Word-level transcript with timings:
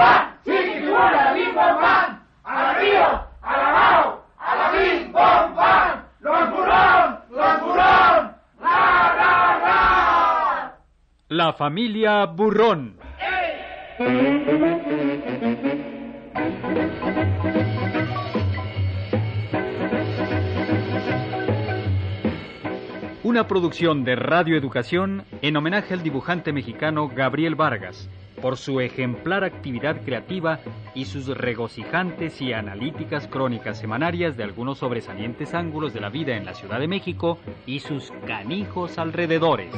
a 0.00 1.12
la 4.56 4.70
los 6.20 6.50
los 7.30 7.60
la. 7.62 8.34
La 11.28 11.52
familia 11.52 12.24
Burrón. 12.26 12.96
Una 23.22 23.46
producción 23.46 24.04
de 24.04 24.16
Radio 24.16 24.56
Educación 24.56 25.24
en 25.42 25.56
homenaje 25.56 25.92
al 25.92 26.02
dibujante 26.02 26.52
mexicano 26.52 27.08
Gabriel 27.08 27.56
Vargas 27.56 28.08
por 28.40 28.56
su 28.56 28.80
ejemplar 28.80 29.44
actividad 29.44 30.02
creativa 30.02 30.60
y 30.94 31.04
sus 31.04 31.26
regocijantes 31.28 32.40
y 32.40 32.52
analíticas 32.52 33.26
crónicas 33.26 33.78
semanarias 33.78 34.36
de 34.36 34.44
algunos 34.44 34.78
sobresalientes 34.78 35.54
ángulos 35.54 35.92
de 35.92 36.00
la 36.00 36.08
vida 36.08 36.36
en 36.36 36.44
la 36.44 36.54
Ciudad 36.54 36.80
de 36.80 36.88
México 36.88 37.38
y 37.66 37.80
sus 37.80 38.12
canijos 38.26 38.98
alrededores. 38.98 39.74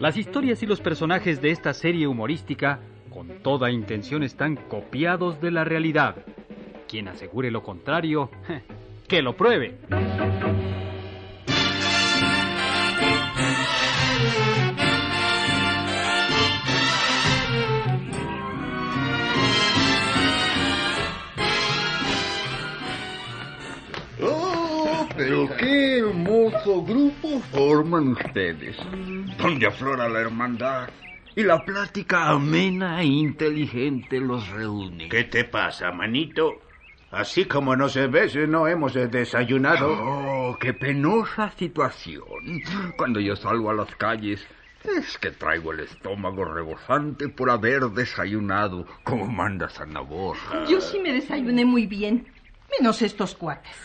Las 0.00 0.16
historias 0.18 0.62
y 0.62 0.66
los 0.66 0.80
personajes 0.80 1.40
de 1.40 1.50
esta 1.50 1.72
serie 1.72 2.06
humorística 2.06 2.80
con 3.10 3.28
toda 3.42 3.70
intención 3.70 4.22
están 4.22 4.56
copiados 4.56 5.40
de 5.40 5.50
la 5.50 5.64
realidad. 5.64 6.16
Quien 6.88 7.08
asegure 7.08 7.50
lo 7.50 7.62
contrario, 7.62 8.30
que 9.08 9.22
lo 9.22 9.34
pruebe. 9.34 9.78
Pero 25.46 25.56
qué 25.56 25.98
hermoso 25.98 26.82
grupo 26.82 27.40
forman 27.52 28.08
ustedes. 28.08 28.76
Donde 29.38 29.66
aflora 29.66 30.08
la 30.08 30.20
hermandad 30.20 30.88
y 31.36 31.42
la 31.42 31.64
plática 31.64 32.30
amena 32.30 33.00
e 33.02 33.06
inteligente 33.06 34.20
los 34.20 34.48
reúne. 34.50 35.08
¿Qué 35.08 35.24
te 35.24 35.44
pasa, 35.44 35.90
manito? 35.90 36.60
Así 37.10 37.44
como 37.44 37.76
nos 37.76 37.94
ves, 38.10 38.36
no 38.48 38.66
hemos 38.66 38.94
desayunado. 38.94 39.88
Oh, 39.90 40.56
qué 40.58 40.74
penosa 40.74 41.50
situación. 41.52 42.62
Cuando 42.96 43.20
yo 43.20 43.36
salgo 43.36 43.70
a 43.70 43.74
las 43.74 43.94
calles, 43.96 44.44
es 44.84 45.16
que 45.18 45.30
traigo 45.30 45.72
el 45.72 45.80
estómago 45.80 46.44
rebosante 46.44 47.28
por 47.28 47.50
haber 47.50 47.82
desayunado, 47.90 48.86
como 49.04 49.26
manda 49.26 49.68
San 49.68 49.94
Borja. 50.08 50.64
Yo 50.68 50.80
sí 50.80 50.98
me 51.00 51.12
desayuné 51.12 51.64
muy 51.64 51.86
bien, 51.86 52.26
menos 52.78 53.00
estos 53.02 53.34
cuates. 53.34 53.76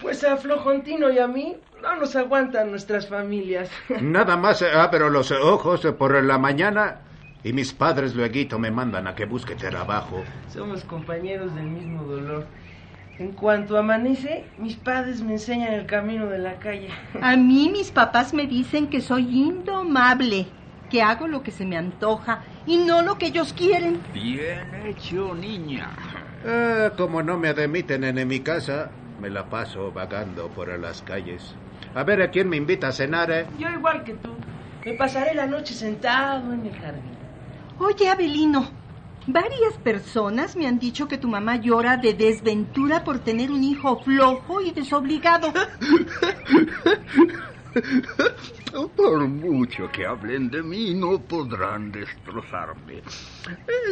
Pues 0.00 0.24
a 0.24 0.36
Flojontino 0.36 1.10
y 1.10 1.18
a 1.18 1.26
mí 1.26 1.56
no 1.82 1.96
nos 1.96 2.16
aguantan 2.16 2.70
nuestras 2.70 3.06
familias. 3.08 3.70
Nada 4.00 4.36
más 4.36 4.62
abro 4.62 5.10
los 5.10 5.30
ojos 5.30 5.86
por 5.98 6.22
la 6.24 6.38
mañana 6.38 7.00
y 7.44 7.52
mis 7.52 7.72
padres 7.72 8.14
luego 8.14 8.58
me 8.58 8.70
mandan 8.70 9.06
a 9.06 9.14
que 9.14 9.26
busque 9.26 9.54
trabajo. 9.54 10.22
Somos 10.52 10.84
compañeros 10.84 11.54
del 11.54 11.66
mismo 11.66 12.04
dolor. 12.04 12.46
En 13.18 13.32
cuanto 13.32 13.76
amanece, 13.76 14.46
mis 14.56 14.76
padres 14.76 15.20
me 15.20 15.32
enseñan 15.32 15.74
el 15.74 15.84
camino 15.84 16.26
de 16.26 16.38
la 16.38 16.54
calle. 16.54 16.88
A 17.20 17.36
mí 17.36 17.68
mis 17.70 17.90
papás 17.90 18.32
me 18.32 18.46
dicen 18.46 18.88
que 18.88 19.02
soy 19.02 19.42
indomable, 19.42 20.46
que 20.88 21.02
hago 21.02 21.28
lo 21.28 21.42
que 21.42 21.50
se 21.50 21.66
me 21.66 21.76
antoja 21.76 22.42
y 22.66 22.78
no 22.78 23.02
lo 23.02 23.18
que 23.18 23.26
ellos 23.26 23.52
quieren. 23.52 24.00
Bien 24.14 24.74
hecho, 24.86 25.34
niña. 25.34 25.90
Ah, 26.46 26.92
como 26.96 27.22
no 27.22 27.36
me 27.36 27.48
admiten 27.48 28.04
en 28.04 28.26
mi 28.26 28.40
casa, 28.40 28.90
me 29.20 29.30
la 29.30 29.48
paso 29.48 29.92
vagando 29.92 30.48
por 30.48 30.68
las 30.78 31.02
calles. 31.02 31.54
A 31.94 32.04
ver 32.04 32.22
a 32.22 32.30
quién 32.30 32.48
me 32.48 32.56
invita 32.56 32.88
a 32.88 32.92
cenar, 32.92 33.30
¿eh? 33.30 33.46
Yo 33.58 33.68
igual 33.68 34.04
que 34.04 34.14
tú. 34.14 34.30
Me 34.84 34.94
pasaré 34.94 35.34
la 35.34 35.46
noche 35.46 35.74
sentado 35.74 36.52
en 36.52 36.66
el 36.66 36.74
jardín. 36.74 37.02
Oye, 37.78 38.08
Abelino, 38.08 38.70
varias 39.26 39.76
personas 39.82 40.56
me 40.56 40.66
han 40.66 40.78
dicho 40.78 41.06
que 41.06 41.18
tu 41.18 41.28
mamá 41.28 41.56
llora 41.56 41.96
de 41.96 42.14
desventura 42.14 43.04
por 43.04 43.18
tener 43.18 43.50
un 43.50 43.62
hijo 43.62 44.00
flojo 44.02 44.60
y 44.60 44.70
desobligado. 44.70 45.52
Por 48.96 49.28
mucho 49.28 49.88
que 49.92 50.04
hablen 50.04 50.50
de 50.50 50.62
mí, 50.62 50.92
no 50.94 51.20
podrán 51.20 51.92
destrozarme. 51.92 53.02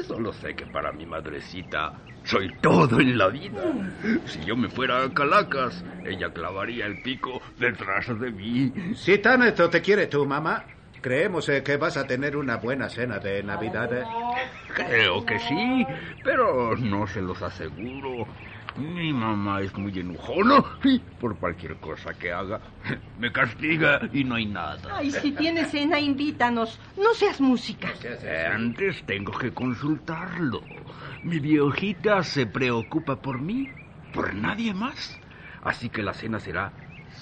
Solo 0.07 0.33
sé 0.33 0.55
que 0.57 0.67
para 0.67 0.93
mi 0.93 1.07
madrecita 1.07 1.95
soy 2.29 2.53
todo 2.61 3.01
en 3.01 3.17
la 3.17 3.29
vida. 3.29 3.63
Si 4.27 4.45
yo 4.45 4.55
me 4.55 4.69
fuera 4.69 5.03
a 5.03 5.11
Calacas, 5.11 5.83
ella 6.05 6.31
clavaría 6.31 6.85
el 6.85 7.01
pico 7.01 7.41
detrás 7.59 8.07
de 8.21 8.31
mí. 8.31 8.71
Si 8.95 9.17
tanto 9.19 9.71
te 9.71 9.81
quiere 9.81 10.09
tu 10.09 10.27
mamá, 10.27 10.65
creemos 11.01 11.49
eh, 11.49 11.63
que 11.63 11.79
vas 11.79 11.97
a 11.97 12.07
tener 12.07 12.37
una 12.37 12.57
buena 12.57 12.91
cena 12.91 13.19
de 13.19 13.43
Navidad. 13.43 13.91
¿eh? 13.95 14.05
Creo 14.75 15.25
que 15.25 15.39
sí, 15.39 15.87
pero 16.23 16.77
no 16.77 17.07
se 17.07 17.23
los 17.23 17.41
aseguro. 17.41 18.27
Mi 18.79 19.13
mamá 19.13 19.61
es 19.61 19.77
muy 19.77 19.99
enojona 19.99 20.63
y 20.85 20.99
por 20.99 21.37
cualquier 21.37 21.77
cosa 21.77 22.15
que 22.15 22.33
haga 22.33 22.61
me 23.19 23.33
castiga 23.33 24.01
y 24.13 24.23
no 24.25 24.37
hay 24.37 24.47
nada. 24.47 24.79
Ay, 24.93 25.11
si 25.11 25.33
tienes 25.33 25.71
cena, 25.71 25.99
invítanos. 25.99 26.79
No 26.97 27.13
seas 27.15 27.41
música. 27.41 27.93
Antes 28.53 29.05
tengo 29.05 29.33
que 29.33 29.53
consultarlo. 29.53 30.63
Mi 31.23 31.41
viejita 31.41 32.23
se 32.23 32.47
preocupa 32.47 33.17
por 33.17 33.41
mí, 33.41 33.69
por 34.13 34.35
nadie 34.35 34.73
más. 34.73 35.19
Así 35.63 35.89
que 35.89 36.03
la 36.03 36.15
cena 36.15 36.39
será 36.39 36.73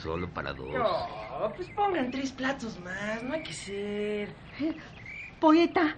solo 0.02 0.28
para 0.28 0.52
dos. 0.52 0.72
No, 0.74 1.52
pues 1.56 1.68
pongan 1.70 2.10
tres 2.10 2.32
platos 2.32 2.78
más, 2.80 3.22
no 3.22 3.34
hay 3.34 3.42
que 3.42 3.52
ser. 3.52 4.28
Poeta, 5.40 5.96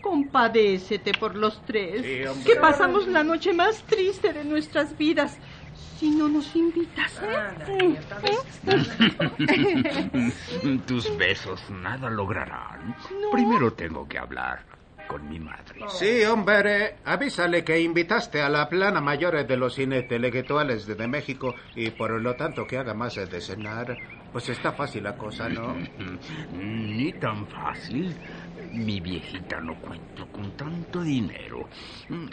compadécete 0.00 1.12
por 1.12 1.34
los 1.36 1.64
tres. 1.64 2.02
Sí, 2.02 2.24
hombre. 2.26 2.44
que 2.44 2.60
pasamos 2.60 3.06
la 3.06 3.22
noche 3.22 3.52
más 3.52 3.82
triste 3.82 4.32
de 4.32 4.44
nuestras 4.44 4.96
vidas. 4.96 5.38
Si 5.98 6.10
no 6.10 6.28
nos 6.28 6.54
invitas, 6.54 7.20
¿eh? 7.22 7.36
Anda, 7.36 7.66
ya 7.94 8.02
sabes. 8.02 8.40
Tus 10.86 11.16
besos 11.16 11.60
nada 11.70 12.08
lograrán. 12.08 12.94
Primero 13.32 13.72
tengo 13.72 14.06
que 14.08 14.18
hablar 14.18 14.64
con 15.08 15.28
mi 15.28 15.40
madre. 15.40 15.80
Sí, 15.88 16.22
hombre, 16.24 16.98
avísale 17.04 17.64
que 17.64 17.80
invitaste 17.80 18.40
a 18.42 18.48
la 18.48 18.68
plana 18.68 19.00
mayor 19.00 19.44
de 19.44 19.56
los 19.56 19.78
intelectuales 19.78 20.86
de, 20.86 20.94
de 20.94 21.08
México 21.08 21.54
y 21.74 21.90
por 21.90 22.10
lo 22.20 22.36
tanto 22.36 22.64
que 22.66 22.78
haga 22.78 22.94
más 22.94 23.16
de 23.16 23.40
cenar. 23.40 23.96
Pues 24.30 24.50
está 24.50 24.72
fácil 24.72 25.04
la 25.04 25.16
cosa, 25.16 25.48
¿no? 25.48 25.74
Ni 26.52 27.12
tan 27.14 27.46
fácil. 27.48 28.14
Mi 28.72 29.00
viejita 29.00 29.60
no 29.60 29.74
cuento 29.80 30.26
con 30.30 30.52
tanto 30.52 31.02
dinero. 31.02 31.68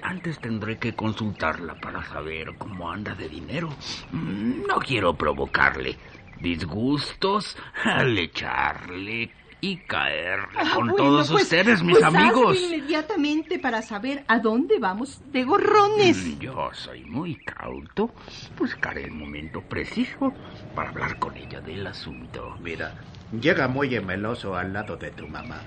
Antes 0.02 0.40
tendré 0.40 0.78
que 0.78 0.94
consultarla 0.94 1.76
para 1.80 2.04
saber 2.04 2.56
cómo 2.58 2.92
anda 2.92 3.16
de 3.16 3.30
dinero. 3.30 3.70
No 4.12 4.80
quiero 4.80 5.14
provocarle 5.16 5.98
disgustos 6.42 7.56
al 7.84 8.18
echarle 8.18 9.32
y 9.62 9.78
caerle 9.78 10.48
Ah, 10.58 10.72
con 10.76 10.88
bueno, 10.90 10.96
todos 10.96 11.32
pues- 11.32 11.44
ustedes, 11.44 11.82
mis 11.82 11.98
pues 11.98 12.04
amigos. 12.04 12.60
inmediatamente 12.60 13.58
para 13.58 13.82
saber 13.82 14.24
a 14.28 14.40
dónde 14.40 14.78
vamos 14.80 15.22
de 15.32 15.44
gorrones. 15.44 16.18
Mm, 16.18 16.40
Yo 16.40 16.70
soy 16.74 17.04
muy 17.06 17.36
cauto. 17.36 18.14
Buscaré 18.58 19.04
el 19.06 19.12
momento 19.12 19.62
preciso 19.62 20.34
para 20.76 20.90
hablar 20.90 21.18
con 21.18 21.36
ella 21.38 21.62
del 21.62 21.88
asunto. 21.88 22.56
Mira, 22.60 22.94
llega 23.32 23.68
muy 23.68 24.00
meloso 24.02 24.56
al 24.56 24.74
lado 24.74 24.98
de 24.98 25.12
tu 25.12 25.28
mamá. 25.28 25.62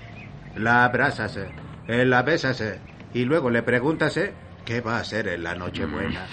La 0.55 0.85
abrazas, 0.85 1.37
eh, 1.87 2.05
la 2.05 2.21
besas 2.23 2.61
eh, 2.61 2.79
y 3.13 3.25
luego 3.25 3.49
le 3.49 3.63
preguntas 3.63 4.17
eh, 4.17 4.33
qué 4.65 4.81
va 4.81 4.97
a 4.97 4.99
hacer 5.01 5.27
en 5.27 5.43
la 5.43 5.55
Nochebuena. 5.55 6.27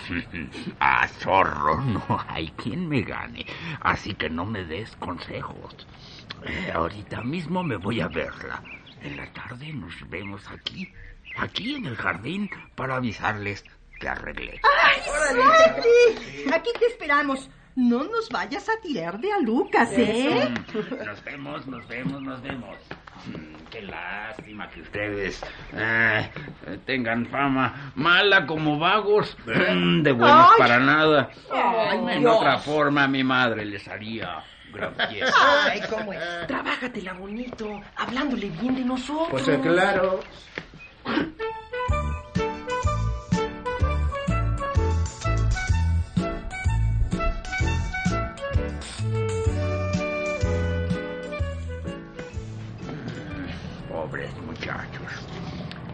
Ah, 0.80 1.08
zorro, 1.20 1.80
no 1.80 2.04
hay 2.28 2.48
quien 2.50 2.88
me 2.88 3.02
gane. 3.02 3.46
Así 3.80 4.14
que 4.14 4.28
no 4.28 4.44
me 4.44 4.64
des 4.64 4.94
consejos. 4.96 5.86
Eh, 6.44 6.70
ahorita 6.72 7.22
mismo 7.22 7.62
me 7.62 7.76
voy 7.76 8.00
a 8.00 8.08
verla. 8.08 8.62
En 9.02 9.16
la 9.16 9.26
tarde 9.32 9.72
nos 9.72 9.94
vemos 10.08 10.42
aquí, 10.50 10.92
aquí 11.38 11.76
en 11.76 11.86
el 11.86 11.96
jardín, 11.96 12.50
para 12.74 12.96
avisarles 12.96 13.64
que 14.00 14.08
arreglé. 14.08 14.60
¡Ay, 14.82 15.00
sale! 15.04 16.54
Aquí 16.54 16.70
te 16.78 16.86
esperamos. 16.86 17.48
No 17.74 18.04
nos 18.04 18.30
vayas 18.30 18.68
a 18.68 18.80
tirar 18.80 19.20
de 19.20 19.32
a 19.32 19.38
Lucas, 19.38 19.90
¿eh? 19.92 20.48
Nos 21.04 21.24
vemos, 21.24 21.66
nos 21.66 21.86
vemos, 21.88 22.22
nos 22.22 22.42
vemos. 22.42 22.76
Mm, 23.26 23.56
Qué 23.70 23.82
lástima 23.82 24.68
que 24.70 24.80
ustedes 24.80 25.42
eh, 25.76 26.30
tengan 26.86 27.26
fama 27.26 27.92
mala 27.96 28.46
como 28.46 28.78
vagos, 28.78 29.36
mm, 29.44 30.02
de 30.02 30.12
buenos 30.12 30.46
Ay. 30.52 30.58
para 30.58 30.78
nada. 30.78 31.30
Ay, 31.52 31.98
en 31.98 32.20
Dios. 32.20 32.36
otra 32.36 32.58
forma 32.58 33.08
mi 33.08 33.24
madre 33.24 33.64
les 33.64 33.86
haría 33.88 34.42
gran 34.72 34.94
fiesta. 34.94 35.34
Ay, 35.64 35.80
cómo 35.90 36.12
es. 36.12 36.20
Trabájatela 36.46 37.14
bonito, 37.14 37.80
hablándole 37.96 38.50
bien 38.50 38.76
de 38.76 38.84
nosotros. 38.84 39.28
Pues 39.30 39.48
eh, 39.48 39.60
claro. 39.60 40.20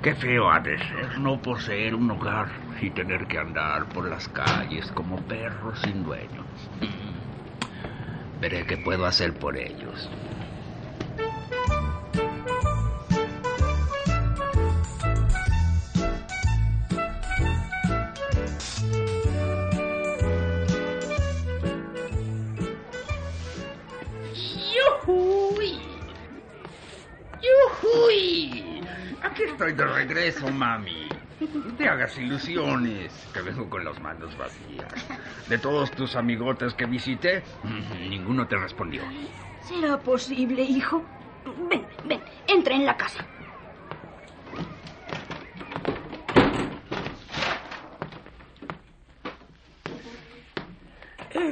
Qué 0.02 0.16
feo 0.16 0.50
ha 0.50 0.58
de 0.58 0.76
ser 0.78 1.20
no 1.20 1.40
poseer 1.40 1.94
un 1.94 2.10
hogar 2.10 2.48
y 2.80 2.90
tener 2.90 3.28
que 3.28 3.38
andar 3.38 3.84
por 3.86 4.08
las 4.08 4.26
calles 4.26 4.90
como 4.90 5.16
perros 5.28 5.78
sin 5.84 6.02
dueño. 6.02 6.44
Veré 8.40 8.66
qué 8.66 8.78
puedo 8.78 9.06
hacer 9.06 9.32
por 9.34 9.56
ellos. 9.56 10.10
Estoy 29.62 29.72
de 29.74 29.92
regreso, 29.92 30.48
mami. 30.50 31.08
No 31.40 31.74
te 31.76 31.88
hagas 31.88 32.18
ilusiones, 32.18 33.12
que 33.32 33.42
vengo 33.42 33.68
con 33.70 33.84
las 33.84 34.00
manos 34.00 34.36
vacías. 34.36 34.92
De 35.48 35.58
todos 35.58 35.90
tus 35.92 36.16
amigotes 36.16 36.74
que 36.74 36.86
visité, 36.86 37.42
ninguno 38.08 38.46
te 38.48 38.56
respondió. 38.56 39.02
¿Será 39.62 39.98
posible, 39.98 40.62
hijo? 40.62 41.04
Ven, 41.68 41.86
ven, 42.04 42.20
entra 42.48 42.74
en 42.74 42.86
la 42.86 42.96
casa. 42.96 43.24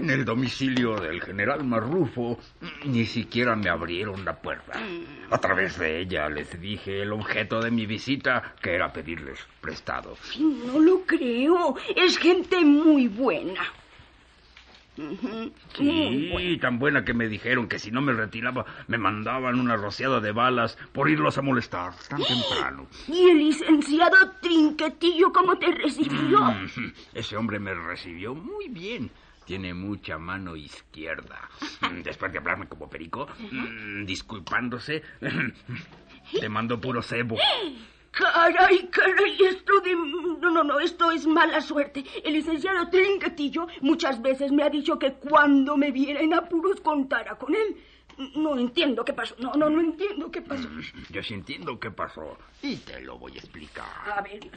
En 0.00 0.08
el 0.08 0.24
domicilio 0.24 0.96
del 0.98 1.20
general 1.20 1.62
Marrufo 1.62 2.38
ni 2.86 3.04
siquiera 3.04 3.54
me 3.54 3.68
abrieron 3.68 4.24
la 4.24 4.40
puerta. 4.40 4.80
A 5.30 5.36
través 5.38 5.78
de 5.78 6.00
ella 6.00 6.26
les 6.30 6.58
dije 6.58 7.02
el 7.02 7.12
objeto 7.12 7.60
de 7.60 7.70
mi 7.70 7.84
visita, 7.84 8.54
que 8.62 8.74
era 8.74 8.90
pedirles 8.94 9.46
prestado. 9.60 10.16
No 10.38 10.78
lo 10.78 11.02
creo. 11.04 11.76
Es 11.94 12.16
gente 12.16 12.64
muy 12.64 13.08
buena. 13.08 13.60
Muy 14.96 15.16
buena. 15.18 15.50
Sí, 15.76 16.58
tan 16.62 16.78
buena 16.78 17.04
que 17.04 17.12
me 17.12 17.28
dijeron 17.28 17.68
que 17.68 17.78
si 17.78 17.90
no 17.90 18.00
me 18.00 18.14
retiraba 18.14 18.64
me 18.88 18.96
mandaban 18.96 19.60
una 19.60 19.76
rociada 19.76 20.20
de 20.20 20.32
balas 20.32 20.78
por 20.92 21.10
irlos 21.10 21.36
a 21.36 21.42
molestar 21.42 21.92
tan 22.08 22.22
temprano. 22.22 22.86
¿Y 23.06 23.28
el 23.28 23.38
licenciado 23.38 24.16
Trinquetillo 24.40 25.30
cómo 25.30 25.58
te 25.58 25.70
recibió? 25.72 26.40
Mm, 26.40 26.92
Ese 27.12 27.36
hombre 27.36 27.58
me 27.58 27.74
recibió 27.74 28.34
muy 28.34 28.68
bien. 28.68 29.10
Tiene 29.50 29.74
mucha 29.74 30.16
mano 30.16 30.54
izquierda. 30.54 31.50
Después 32.04 32.30
de 32.30 32.38
hablarme 32.38 32.68
como 32.68 32.88
perico, 32.88 33.26
mm, 33.50 34.04
disculpándose, 34.04 35.02
te 36.40 36.48
mandó 36.48 36.80
puro 36.80 37.02
cebo. 37.02 37.36
Caray, 38.12 38.88
caray, 38.92 39.36
esto 39.44 39.80
de... 39.80 39.96
No, 39.96 40.52
no, 40.52 40.62
no, 40.62 40.78
esto 40.78 41.10
es 41.10 41.26
mala 41.26 41.60
suerte. 41.60 42.04
El 42.22 42.34
licenciado 42.34 42.88
Trinquetillo 42.90 43.66
muchas 43.80 44.22
veces 44.22 44.52
me 44.52 44.62
ha 44.62 44.70
dicho 44.70 45.00
que 45.00 45.14
cuando 45.14 45.76
me 45.76 45.90
viera 45.90 46.20
en 46.20 46.32
apuros 46.32 46.80
contara 46.80 47.36
con 47.36 47.52
él. 47.52 47.76
No 48.36 48.56
entiendo 48.56 49.04
qué 49.04 49.14
pasó. 49.14 49.34
No, 49.40 49.54
no, 49.54 49.68
no 49.68 49.80
entiendo 49.80 50.30
qué 50.30 50.42
pasó. 50.42 50.68
Yo 51.10 51.24
sí 51.24 51.34
entiendo 51.34 51.80
qué 51.80 51.90
pasó 51.90 52.38
y 52.62 52.76
te 52.76 53.00
lo 53.00 53.18
voy 53.18 53.32
a 53.32 53.38
explicar. 53.38 54.12
A 54.16 54.22
ver, 54.22 54.48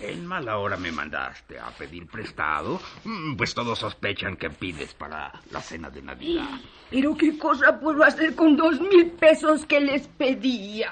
En 0.00 0.26
mala 0.26 0.56
hora 0.56 0.76
me 0.76 0.90
mandaste 0.90 1.58
a 1.58 1.70
pedir 1.70 2.06
prestado, 2.06 2.80
Mm, 3.04 3.36
pues 3.36 3.54
todos 3.54 3.78
sospechan 3.78 4.36
que 4.36 4.48
pides 4.50 4.94
para 4.94 5.32
la 5.50 5.60
cena 5.60 5.90
de 5.90 6.00
Navidad. 6.02 6.48
pero 6.90 7.16
qué 7.16 7.36
cosa 7.38 7.78
puedo 7.78 8.02
hacer 8.02 8.34
con 8.34 8.56
dos 8.56 8.80
mil 8.80 9.10
pesos 9.10 9.66
que 9.66 9.80
les 9.80 10.06
pedía. 10.08 10.90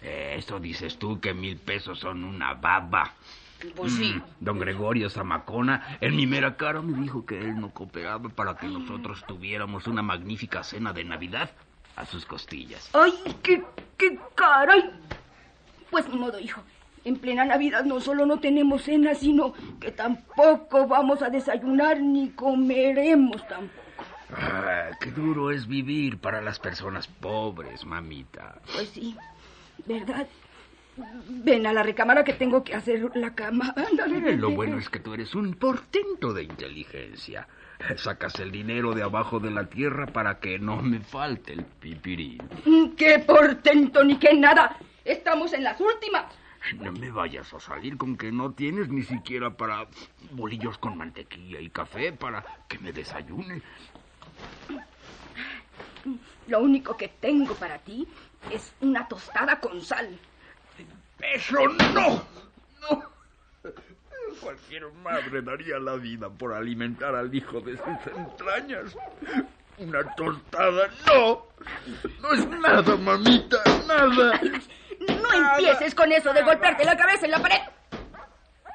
Eso 0.00 0.58
dices 0.60 0.98
tú 0.98 1.20
que 1.20 1.34
mil 1.34 1.56
pesos 1.56 1.98
son 1.98 2.24
una 2.24 2.54
baba. 2.54 3.12
Pues 3.74 3.92
sí. 3.94 4.14
Mm, 4.14 4.22
Don 4.40 4.58
Gregorio 4.60 5.10
Zamacona, 5.10 5.98
en 6.00 6.14
mi 6.14 6.26
mera 6.26 6.56
cara 6.56 6.80
me 6.80 6.96
dijo 7.02 7.26
que 7.26 7.38
él 7.40 7.60
no 7.60 7.70
cooperaba 7.70 8.28
para 8.28 8.56
que 8.56 8.68
nosotros 8.68 9.24
tuviéramos 9.26 9.88
una 9.88 10.00
magnífica 10.00 10.62
cena 10.62 10.92
de 10.92 11.02
Navidad 11.04 11.50
a 11.96 12.06
sus 12.06 12.24
costillas. 12.24 12.88
Ay, 12.94 13.12
qué, 13.42 13.62
qué 13.96 14.16
caray. 14.36 14.88
Pues 15.90 16.08
ni 16.08 16.16
modo, 16.16 16.38
hijo. 16.38 16.62
En 17.04 17.16
plena 17.16 17.44
Navidad 17.44 17.84
no 17.84 18.00
solo 18.00 18.26
no 18.26 18.38
tenemos 18.40 18.82
cena, 18.82 19.14
sino 19.14 19.54
que 19.80 19.92
tampoco 19.92 20.86
vamos 20.86 21.22
a 21.22 21.30
desayunar 21.30 22.00
ni 22.00 22.30
comeremos 22.30 23.46
tampoco. 23.48 23.82
Ah, 24.30 24.90
qué 25.00 25.10
duro 25.10 25.50
es 25.50 25.66
vivir 25.66 26.18
para 26.18 26.40
las 26.42 26.58
personas 26.58 27.06
pobres, 27.08 27.84
mamita. 27.86 28.56
Pues 28.74 28.88
sí, 28.90 29.16
¿verdad? 29.86 30.26
Ven 31.28 31.66
a 31.66 31.72
la 31.72 31.82
recámara 31.82 32.24
que 32.24 32.32
tengo 32.32 32.62
que 32.64 32.74
hacer 32.74 33.10
la 33.14 33.34
cama. 33.34 33.72
Ándale, 33.76 34.32
Eh, 34.32 34.36
Lo 34.36 34.50
bueno 34.50 34.78
es 34.78 34.88
que 34.90 34.98
tú 34.98 35.14
eres 35.14 35.34
un 35.34 35.54
portento 35.54 36.32
de 36.34 36.42
inteligencia. 36.42 37.46
Sacas 37.96 38.34
el 38.40 38.50
dinero 38.50 38.92
de 38.92 39.04
abajo 39.04 39.38
de 39.38 39.52
la 39.52 39.64
tierra 39.66 40.06
para 40.06 40.40
que 40.40 40.58
no 40.58 40.82
me 40.82 40.98
falte 40.98 41.52
el 41.52 41.64
pipirín. 41.64 42.42
Mm, 42.66 42.88
¡Qué 42.96 43.20
portento 43.20 44.02
ni 44.02 44.16
qué 44.18 44.34
nada! 44.34 44.76
Estamos 45.04 45.52
en 45.52 45.62
las 45.62 45.80
últimas. 45.80 46.24
No 46.76 46.92
me 46.92 47.10
vayas 47.10 47.52
a 47.54 47.60
salir 47.60 47.96
con 47.96 48.16
que 48.16 48.30
no 48.30 48.52
tienes 48.52 48.88
ni 48.88 49.02
siquiera 49.02 49.50
para 49.50 49.86
bolillos 50.32 50.76
con 50.78 50.98
mantequilla 50.98 51.60
y 51.60 51.70
café 51.70 52.12
para 52.12 52.44
que 52.68 52.78
me 52.78 52.92
desayune. 52.92 53.62
Lo 56.46 56.60
único 56.60 56.96
que 56.96 57.08
tengo 57.08 57.54
para 57.54 57.78
ti 57.78 58.06
es 58.50 58.72
una 58.80 59.06
tostada 59.06 59.60
con 59.60 59.80
sal. 59.80 60.18
¡Eso 61.20 61.68
no! 61.94 62.22
¡No! 62.80 63.02
Cualquier 64.40 64.92
madre 65.02 65.42
daría 65.42 65.78
la 65.78 65.96
vida 65.96 66.28
por 66.30 66.54
alimentar 66.54 67.14
al 67.14 67.34
hijo 67.34 67.60
de 67.60 67.76
sus 67.76 68.16
entrañas. 68.16 68.96
Una 69.78 70.14
tostada, 70.14 70.90
no. 71.06 71.46
No 72.20 72.32
es 72.32 72.48
nada, 72.48 72.96
mamita, 72.96 73.62
nada. 73.86 74.40
No 75.00 75.52
empieces 75.52 75.94
con 75.94 76.10
eso 76.12 76.32
de 76.32 76.42
golpearte 76.42 76.84
la 76.84 76.96
cabeza 76.96 77.26
en 77.26 77.32
la 77.32 77.42
pared. 77.42 77.60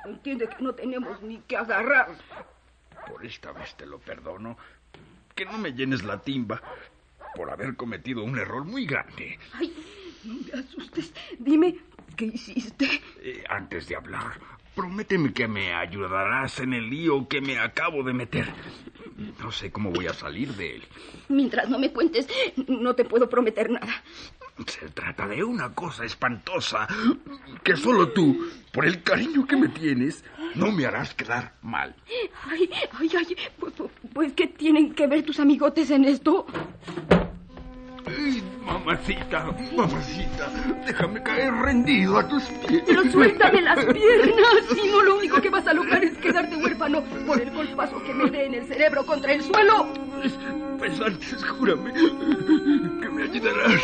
Entiende 0.05 0.47
que 0.47 0.63
no 0.63 0.73
tenemos 0.73 1.21
ni 1.21 1.39
que 1.39 1.57
agarrar. 1.57 2.09
Por 3.07 3.25
esta 3.25 3.51
vez 3.51 3.75
te 3.75 3.85
lo 3.85 3.99
perdono. 3.99 4.57
Que 5.35 5.45
no 5.45 5.57
me 5.57 5.73
llenes 5.73 6.03
la 6.03 6.21
timba 6.21 6.61
por 7.35 7.49
haber 7.49 7.75
cometido 7.75 8.23
un 8.23 8.37
error 8.37 8.63
muy 8.63 8.85
grande. 8.85 9.39
Ay, 9.53 9.73
no 10.23 10.35
me 10.35 10.59
asustes. 10.59 11.13
Dime, 11.39 11.77
¿qué 12.15 12.25
hiciste? 12.25 13.01
Eh, 13.21 13.43
antes 13.49 13.87
de 13.87 13.95
hablar, 13.95 14.39
prométeme 14.75 15.33
que 15.33 15.47
me 15.47 15.73
ayudarás 15.73 16.59
en 16.59 16.73
el 16.73 16.89
lío 16.89 17.27
que 17.27 17.41
me 17.41 17.57
acabo 17.59 18.03
de 18.03 18.13
meter. 18.13 18.53
No 19.39 19.51
sé 19.51 19.71
cómo 19.71 19.91
voy 19.91 20.07
a 20.07 20.13
salir 20.13 20.53
de 20.53 20.75
él. 20.75 20.83
Mientras 21.29 21.69
no 21.69 21.79
me 21.79 21.91
cuentes, 21.91 22.27
no 22.67 22.95
te 22.95 23.05
puedo 23.05 23.29
prometer 23.29 23.69
nada. 23.69 24.03
Se 24.67 24.87
trata 24.89 25.27
de 25.27 25.43
una 25.43 25.73
cosa 25.73 26.05
espantosa 26.05 26.87
que 27.63 27.75
solo 27.75 28.09
tú, 28.09 28.51
por 28.71 28.85
el 28.85 29.01
cariño 29.01 29.47
que 29.47 29.55
me 29.55 29.67
tienes, 29.67 30.23
no 30.55 30.71
me 30.71 30.85
harás 30.85 31.13
quedar 31.15 31.55
mal. 31.61 31.95
Ay, 32.49 32.69
ay, 32.99 33.11
ay. 33.17 33.37
Pues, 33.59 33.73
pues, 34.13 34.33
¿qué 34.33 34.47
tienen 34.47 34.93
que 34.93 35.07
ver 35.07 35.23
tus 35.23 35.39
amigotes 35.39 35.89
en 35.89 36.05
esto? 36.05 36.45
Ay, 38.05 38.43
mamacita, 38.65 39.45
mamacita, 39.75 40.49
déjame 40.85 41.23
caer 41.23 41.53
rendido 41.53 42.17
a 42.19 42.27
tus 42.27 42.43
pies. 42.43 42.83
Pero 42.85 43.03
suéltame 43.11 43.61
las 43.61 43.85
piernas. 43.85 44.35
Si 44.73 44.91
no, 44.91 45.01
lo 45.03 45.17
único 45.17 45.41
que 45.41 45.49
vas 45.49 45.65
a 45.67 45.73
lograr 45.73 46.03
es 46.03 46.17
quedarte 46.17 46.55
huérfano 46.57 47.01
por 47.25 47.41
el 47.41 47.51
golpazo 47.51 48.03
que 48.03 48.13
me 48.13 48.29
dé 48.29 48.45
en 48.45 48.55
el 48.55 48.67
cerebro 48.67 49.05
contra 49.05 49.31
el 49.33 49.41
suelo. 49.41 49.87
Pues, 50.17 50.33
pues 50.79 51.01
antes 51.01 51.43
júrame 51.45 51.93
que 51.93 53.09
me 53.09 53.23
ayudarás. 53.23 53.81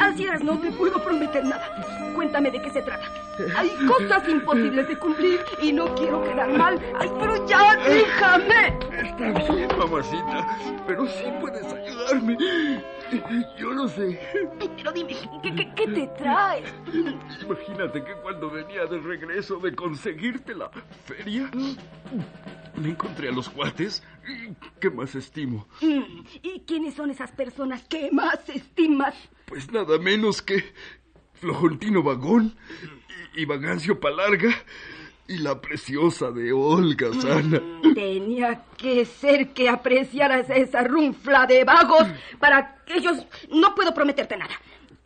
Así 0.00 0.26
es, 0.26 0.42
no 0.42 0.58
te 0.58 0.72
puedo 0.72 1.02
prometer 1.02 1.44
nada. 1.44 2.12
Cuéntame 2.14 2.50
de 2.50 2.60
qué 2.60 2.70
se 2.70 2.82
trata. 2.82 3.06
Hay 3.56 3.70
cosas 3.86 4.26
imposibles 4.28 4.88
de 4.88 4.96
cumplir 4.96 5.40
y 5.62 5.72
no 5.72 5.94
quiero 5.94 6.24
quedar 6.24 6.48
mal. 6.56 6.80
Ay, 6.98 7.10
pero 7.20 7.46
ya 7.46 7.76
déjame. 7.76 8.78
Está 8.90 9.52
bien, 9.52 9.68
mamacita. 9.78 10.25
Pero 10.86 11.06
sí 11.06 11.24
puedes 11.40 11.64
ayudarme. 11.64 12.36
Yo 13.58 13.70
lo 13.72 13.88
sé. 13.88 14.18
Pero 14.76 14.92
dime, 14.92 15.16
¿qué, 15.42 15.54
qué, 15.54 15.74
qué 15.74 15.86
te 15.88 16.06
traes? 16.18 16.72
Imagínate 17.42 18.02
que 18.04 18.14
cuando 18.22 18.50
venía 18.50 18.86
de 18.86 18.98
regreso 18.98 19.58
de 19.58 19.74
conseguirte 19.74 20.54
la 20.54 20.70
feria, 21.04 21.50
me 22.76 22.90
encontré 22.90 23.28
a 23.28 23.32
los 23.32 23.48
cuates 23.48 24.02
que 24.80 24.90
más 24.90 25.14
estimo. 25.14 25.68
Mm, 25.80 26.02
¿Y 26.42 26.60
quiénes 26.60 26.94
son 26.94 27.10
esas 27.10 27.30
personas 27.32 27.84
que 27.84 28.10
más 28.10 28.48
estimas? 28.48 29.14
Pues 29.46 29.70
nada 29.70 29.98
menos 29.98 30.42
que 30.42 30.72
Flojontino 31.34 32.02
Vagón 32.02 32.56
y 33.34 33.44
Vagancio 33.44 34.00
Palarga 34.00 34.50
y 35.28 35.38
la 35.38 35.60
preciosa 35.60 36.30
de 36.30 36.52
Olga 36.52 37.12
Sana. 37.20 37.60
Tenía 37.94 38.64
que 38.76 39.04
ser 39.04 39.52
que 39.52 39.68
apreciaras 39.68 40.48
esa 40.50 40.82
runfla 40.82 41.46
de 41.46 41.64
vagos 41.64 42.06
para 42.38 42.84
que 42.84 42.94
ellos... 42.98 43.26
No 43.50 43.74
puedo 43.74 43.92
prometerte 43.92 44.36
nada. 44.36 44.54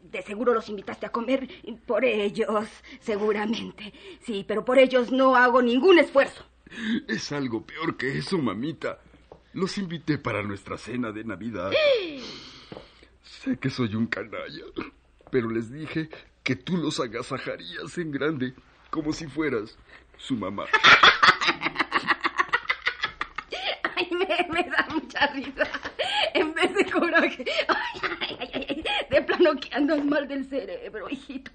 De 0.03 0.23
seguro 0.23 0.53
los 0.53 0.69
invitaste 0.69 1.07
a 1.07 1.11
comer 1.11 1.49
por 1.87 2.05
ellos, 2.05 2.69
seguramente. 3.01 3.93
Sí, 4.21 4.45
pero 4.47 4.65
por 4.65 4.79
ellos 4.79 5.13
no 5.13 5.37
hago 5.37 5.63
ningún 5.63 5.99
esfuerzo. 5.99 6.45
Es 7.09 7.33
algo 7.33 7.65
peor 7.65 7.97
que 7.97 8.19
eso, 8.19 8.39
mamita. 8.39 9.01
Los 9.53 9.79
invité 9.79 10.19
para 10.19 10.43
nuestra 10.43 10.77
cena 10.79 11.13
de 11.13 11.25
Navidad. 11.25 11.71
sé 13.23 13.57
que 13.57 13.71
soy 13.71 13.95
un 13.95 14.07
canalla, 14.07 14.65
pero 15.31 15.51
les 15.51 15.73
dije 15.73 16.09
que 16.43 16.57
tú 16.57 16.77
los 16.77 17.01
agasajarías 17.01 17.97
en 17.99 18.11
grande, 18.11 18.55
como 18.91 19.13
si 19.13 19.27
fueras 19.27 19.79
su 20.21 20.37
mamá. 20.37 20.67
Ay, 23.97 24.09
me, 24.13 24.27
me 24.53 24.63
da 24.71 24.87
mucha 24.93 25.27
risa. 25.29 25.67
En 26.35 26.55
vez 26.55 26.75
de 26.75 26.91
coraje. 26.91 27.45
Ay, 27.69 28.01
ay, 28.21 28.37
ay, 28.55 28.67
ay, 28.69 28.85
de 29.11 29.23
plano 29.23 29.59
que 29.59 29.75
andas 29.75 30.05
mal 30.05 30.29
del 30.29 30.49
cerebro, 30.49 31.09
hijito. 31.11 31.51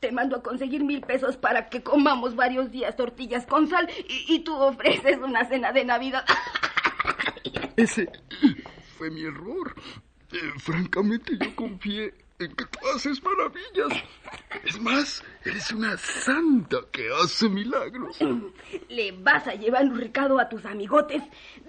Te 0.00 0.12
mando 0.12 0.36
a 0.36 0.42
conseguir 0.42 0.84
mil 0.84 1.00
pesos 1.00 1.36
para 1.36 1.68
que 1.68 1.82
comamos 1.82 2.34
varios 2.36 2.70
días 2.70 2.96
tortillas 2.96 3.46
con 3.46 3.68
sal 3.68 3.88
y, 4.08 4.34
y 4.34 4.38
tú 4.40 4.54
ofreces 4.56 5.18
una 5.18 5.44
cena 5.46 5.72
de 5.72 5.84
Navidad. 5.84 6.24
Ese 7.76 8.08
fue 8.96 9.10
mi 9.10 9.24
error. 9.24 9.74
Eh, 10.32 10.52
francamente, 10.58 11.32
yo 11.38 11.54
confié 11.54 12.14
en 12.38 12.54
que 12.54 12.64
tú 12.66 12.78
haces 12.94 13.22
maravillas. 13.22 14.04
Es 14.64 14.80
más, 14.80 15.24
eres 15.44 15.70
una 15.72 15.96
santa 15.96 16.78
que 16.92 17.08
hace 17.22 17.48
milagros. 17.48 18.18
Le 18.88 19.12
vas 19.12 19.46
a 19.46 19.54
llevar 19.54 19.84
un 19.84 19.98
recado 19.98 20.38
a 20.38 20.48
tus 20.48 20.64
amigotes. 20.64 21.22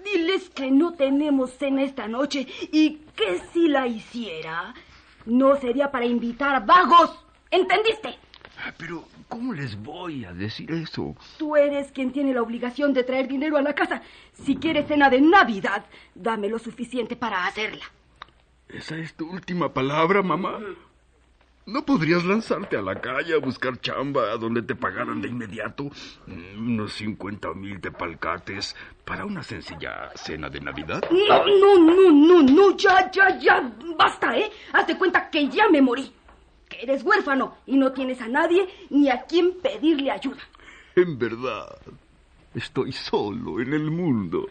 Diles 0.04 0.48
que 0.50 0.70
no 0.70 0.94
tenemos 0.94 1.52
cena 1.54 1.82
esta 1.82 2.06
noche 2.06 2.46
y 2.72 2.98
que 3.16 3.40
si 3.52 3.68
la 3.68 3.86
hiciera, 3.86 4.74
no 5.26 5.56
sería 5.56 5.90
para 5.90 6.06
invitar 6.06 6.64
vagos. 6.64 7.18
¿Entendiste? 7.50 8.16
Pero, 8.76 9.04
¿cómo 9.28 9.52
les 9.52 9.74
voy 9.82 10.24
a 10.24 10.32
decir 10.32 10.70
eso? 10.70 11.16
Tú 11.38 11.56
eres 11.56 11.90
quien 11.90 12.12
tiene 12.12 12.32
la 12.32 12.42
obligación 12.42 12.92
de 12.92 13.02
traer 13.02 13.26
dinero 13.26 13.56
a 13.56 13.62
la 13.62 13.74
casa. 13.74 14.02
Si 14.44 14.56
quieres 14.56 14.86
cena 14.86 15.10
de 15.10 15.20
Navidad, 15.20 15.84
dame 16.14 16.48
lo 16.48 16.58
suficiente 16.58 17.16
para 17.16 17.46
hacerla. 17.46 17.84
¿Esa 18.72 18.96
es 18.96 19.14
tu 19.14 19.28
última 19.28 19.72
palabra, 19.72 20.22
mamá? 20.22 20.58
¿No 21.66 21.84
podrías 21.84 22.24
lanzarte 22.24 22.76
a 22.76 22.82
la 22.82 23.00
calle 23.00 23.34
a 23.34 23.38
buscar 23.38 23.80
chamba 23.80 24.36
donde 24.36 24.62
te 24.62 24.74
pagaran 24.74 25.20
de 25.20 25.28
inmediato 25.28 25.90
unos 26.26 26.94
50 26.94 27.52
mil 27.54 27.80
tepalcates 27.80 28.74
para 29.04 29.24
una 29.24 29.42
sencilla 29.42 30.10
cena 30.14 30.48
de 30.48 30.60
Navidad? 30.60 31.02
No, 31.10 31.44
no, 31.46 31.78
no, 31.78 32.10
no, 32.10 32.42
no, 32.42 32.76
ya, 32.76 33.10
ya, 33.10 33.38
ya, 33.38 33.72
basta, 33.96 34.36
¿eh? 34.36 34.50
Haz 34.72 34.86
de 34.86 34.96
cuenta 34.96 35.28
que 35.30 35.48
ya 35.48 35.68
me 35.68 35.82
morí. 35.82 36.12
Que 36.68 36.82
eres 36.82 37.02
huérfano 37.02 37.56
y 37.66 37.76
no 37.76 37.92
tienes 37.92 38.20
a 38.20 38.28
nadie 38.28 38.68
ni 38.90 39.10
a 39.10 39.22
quien 39.22 39.60
pedirle 39.60 40.10
ayuda. 40.10 40.42
En 40.94 41.18
verdad, 41.18 41.76
estoy 42.54 42.92
solo 42.92 43.60
en 43.60 43.72
el 43.72 43.90
mundo. 43.90 44.46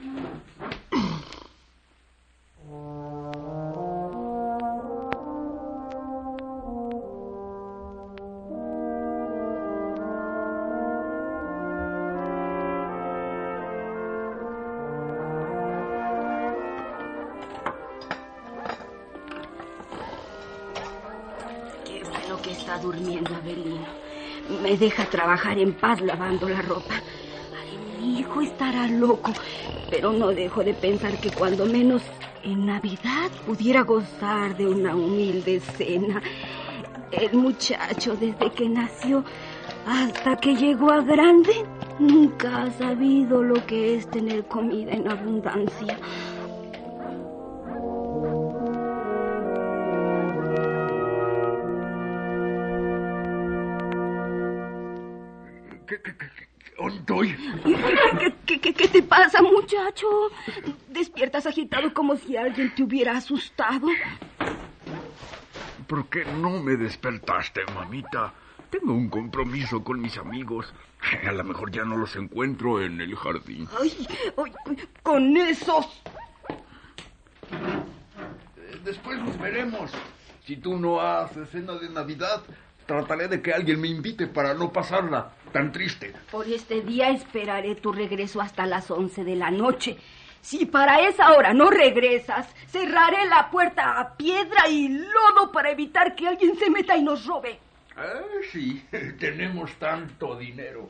Está 22.52 22.78
durmiendo 22.78 23.36
Abelino. 23.36 23.88
Me 24.62 24.78
deja 24.78 25.06
trabajar 25.06 25.58
en 25.58 25.74
paz 25.74 26.02
lavando 26.02 26.50
la 26.50 26.62
ropa. 26.62 26.96
Ay, 26.96 28.02
mi 28.02 28.20
hijo 28.20 28.42
estará 28.42 28.88
loco, 28.88 29.32
pero 29.90 30.12
no 30.12 30.28
dejo 30.30 30.64
de 30.64 30.74
pensar 30.74 31.20
que 31.20 31.30
cuando 31.32 31.66
menos 31.66 32.02
en 32.44 32.66
Navidad 32.66 33.30
pudiera 33.46 33.82
gozar 33.82 34.56
de 34.58 34.68
una 34.68 34.96
humilde 34.96 35.60
cena. 35.60 36.22
El 37.12 37.34
muchacho 37.34 38.16
desde 38.16 38.52
que 38.52 38.70
nació 38.70 39.24
hasta 39.88 40.36
que 40.38 40.56
llegó 40.56 40.92
a 40.92 41.02
grande 41.02 41.66
nunca 42.00 42.64
ha 42.64 42.72
sabido 42.72 43.42
lo 43.44 43.66
que 43.66 43.96
es 43.96 44.10
tener 44.10 44.46
comida 44.46 44.92
en 44.92 45.08
abundancia. 45.08 45.98
¿Dónde 57.20 57.34
estoy? 57.34 57.36
¿Qué, 58.20 58.36
qué, 58.46 58.60
qué, 58.62 58.74
qué 58.74 58.88
te 58.88 59.04
pasa, 59.04 59.42
muchacho? 59.42 60.08
Despiertas 60.90 61.46
agitado 61.46 61.94
como 61.94 62.16
si 62.16 62.38
alguien 62.38 62.74
te 62.76 62.84
hubiera 62.84 63.18
asustado. 63.18 63.88
¿Por 65.88 66.08
qué 66.08 66.26
no 66.26 66.62
me 66.62 66.76
despertaste, 66.76 67.62
mamita? 67.74 68.34
Tengo 68.70 68.94
un 68.94 69.10
compromiso 69.10 69.84
con 69.84 70.00
mis 70.00 70.18
amigos. 70.18 70.72
A 71.28 71.32
lo 71.32 71.44
mejor 71.44 71.72
ya 71.72 71.84
no 71.84 71.98
los 71.98 72.16
encuentro 72.16 72.82
en 72.82 73.02
el 73.02 73.16
jardín. 73.16 73.68
Ay, 73.80 74.08
ay, 74.38 74.78
con 75.02 75.36
esos. 75.36 76.02
Después 78.84 79.20
nos 79.20 79.38
veremos. 79.40 79.92
Si 80.46 80.58
tú 80.58 80.78
no 80.78 81.02
haces 81.02 81.50
cena 81.50 81.74
de 81.74 81.90
Navidad, 81.90 82.44
trataré 82.90 83.28
de 83.28 83.40
que 83.40 83.54
alguien 83.54 83.80
me 83.80 83.88
invite 83.88 84.26
para 84.26 84.56
no 84.56 84.74
pasarla 84.74 85.32
tan 85.54 85.72
triste. 85.72 86.12
Por 86.32 86.48
este 86.48 86.82
día 86.82 87.12
esperaré 87.12 87.76
tu 87.76 87.92
regreso 87.92 88.42
hasta 88.42 88.66
las 88.66 88.90
once 88.90 89.24
de 89.24 89.36
la 89.36 89.52
noche. 89.52 89.96
Si 90.42 90.66
para 90.66 91.08
esa 91.08 91.34
hora 91.34 91.54
no 91.54 91.70
regresas, 91.70 92.48
cerraré 92.68 93.28
la 93.28 93.52
puerta 93.52 94.00
a 94.00 94.18
piedra 94.18 94.68
y 94.68 94.88
lodo 94.88 95.52
para 95.52 95.70
evitar 95.70 96.16
que 96.16 96.28
alguien 96.28 96.58
se 96.58 96.72
meta 96.72 96.98
y 96.98 97.04
nos 97.04 97.28
robe. 97.28 97.60
Ah, 97.96 98.22
sí, 98.52 98.84
tenemos 99.20 99.72
tanto 99.74 100.36
dinero. 100.36 100.90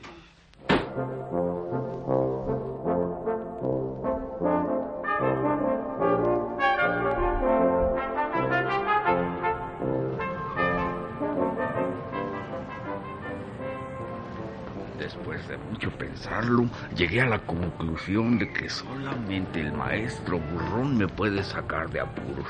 Llegué 16.95 17.21
a 17.21 17.25
la 17.27 17.39
conclusión 17.39 18.38
de 18.38 18.51
que 18.51 18.69
solamente 18.69 19.62
el 19.62 19.71
maestro 19.74 20.39
burrón 20.39 20.98
me 20.98 21.07
puede 21.07 21.43
sacar 21.43 21.89
de 21.89 22.01
apuros. 22.01 22.48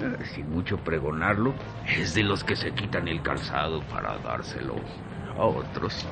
Eh, 0.00 0.24
Sin 0.34 0.50
mucho 0.50 0.76
pregonarlo, 0.78 1.54
es 1.86 2.14
de 2.14 2.22
los 2.22 2.44
que 2.44 2.56
se 2.56 2.72
quitan 2.72 3.08
el 3.08 3.22
calzado 3.22 3.82
para 3.84 4.18
dárselo 4.18 4.76
a 5.36 5.44
otros. 5.44 6.06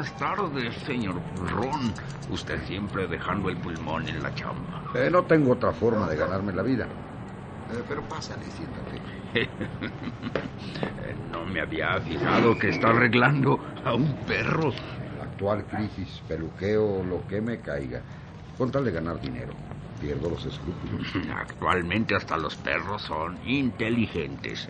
Buenas 0.00 0.18
tardes, 0.18 0.74
señor 0.86 1.20
Burrón. 1.36 1.92
Usted 2.30 2.58
siempre 2.66 3.06
dejando 3.06 3.50
el 3.50 3.58
pulmón 3.58 4.08
en 4.08 4.22
la 4.22 4.34
chamba. 4.34 4.82
Eh, 4.94 5.10
no 5.12 5.24
tengo 5.24 5.52
otra 5.52 5.72
forma 5.72 6.08
de 6.08 6.16
ganarme 6.16 6.54
la 6.54 6.62
vida. 6.62 6.86
Eh, 6.86 7.82
pero 7.86 8.00
pásale, 8.08 8.46
siéntate. 8.46 8.98
No 11.30 11.44
me 11.44 11.60
había 11.60 12.00
fijado 12.00 12.58
que 12.58 12.70
está 12.70 12.88
arreglando 12.88 13.60
a 13.84 13.92
un 13.92 14.14
perro. 14.26 14.72
La 15.18 15.24
actual 15.24 15.66
crisis, 15.66 16.22
peluqueo, 16.26 17.04
lo 17.04 17.26
que 17.26 17.42
me 17.42 17.60
caiga. 17.60 18.00
Con 18.56 18.70
tal 18.70 18.86
de 18.86 18.92
ganar 18.92 19.20
dinero. 19.20 19.52
pierdo 20.00 20.30
los 20.30 20.46
escrúpulos. 20.46 21.12
Actualmente 21.36 22.14
hasta 22.14 22.38
los 22.38 22.56
perros 22.56 23.02
son 23.02 23.38
inteligentes. 23.46 24.66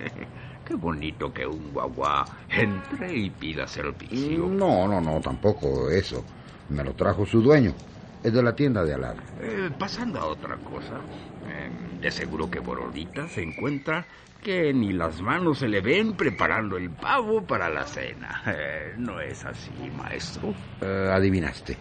Qué 0.71 0.77
bonito 0.77 1.33
que 1.33 1.45
un 1.45 1.73
guagua 1.73 2.25
entre 2.49 3.13
y 3.13 3.29
pida 3.29 3.67
servicio. 3.67 4.47
No, 4.47 4.87
no, 4.87 5.01
no, 5.01 5.21
tampoco 5.21 5.91
eso. 5.91 6.25
Me 6.69 6.85
lo 6.85 6.93
trajo 6.93 7.27
su 7.27 7.43
dueño. 7.43 7.75
Es 8.23 8.33
de 8.33 8.41
la 8.41 8.55
tienda 8.55 8.85
de 8.85 8.95
Alar. 8.95 9.17
Eh, 9.41 9.69
pasando 9.77 10.21
a 10.21 10.27
otra 10.27 10.59
cosa, 10.59 11.01
eh, 11.49 11.73
de 12.01 12.11
seguro 12.13 12.49
que 12.49 12.61
Borodita 12.61 13.27
se 13.27 13.43
encuentra 13.43 14.07
que 14.41 14.73
ni 14.73 14.93
las 14.93 15.21
manos 15.21 15.59
se 15.59 15.67
le 15.67 15.81
ven 15.81 16.13
preparando 16.13 16.77
el 16.77 16.91
pavo 16.91 17.43
para 17.43 17.69
la 17.69 17.85
cena. 17.85 18.41
Eh, 18.47 18.95
no 18.97 19.21
es 19.21 19.45
así, 19.45 19.73
maestro. 19.97 20.55
Eh, 20.83 21.11
adivinaste. 21.13 21.77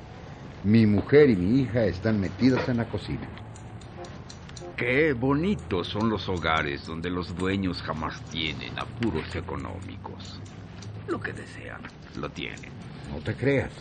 Mi 0.64 0.88
mujer 0.88 1.30
y 1.30 1.36
mi 1.36 1.62
hija 1.62 1.86
están 1.86 2.20
metidas 2.20 2.68
en 2.68 2.78
la 2.78 2.86
cocina. 2.86 3.30
Qué 4.80 5.12
bonitos 5.12 5.90
son 5.90 6.10
los 6.10 6.30
hogares 6.30 6.86
donde 6.86 7.10
los 7.10 7.36
dueños 7.36 7.82
jamás 7.82 8.22
tienen 8.32 8.80
apuros 8.80 9.36
económicos. 9.36 10.40
Lo 11.06 11.20
que 11.20 11.34
desean, 11.34 11.82
lo 12.16 12.30
tienen. 12.30 12.72
No 13.12 13.20
te 13.20 13.36
creas. 13.36 13.74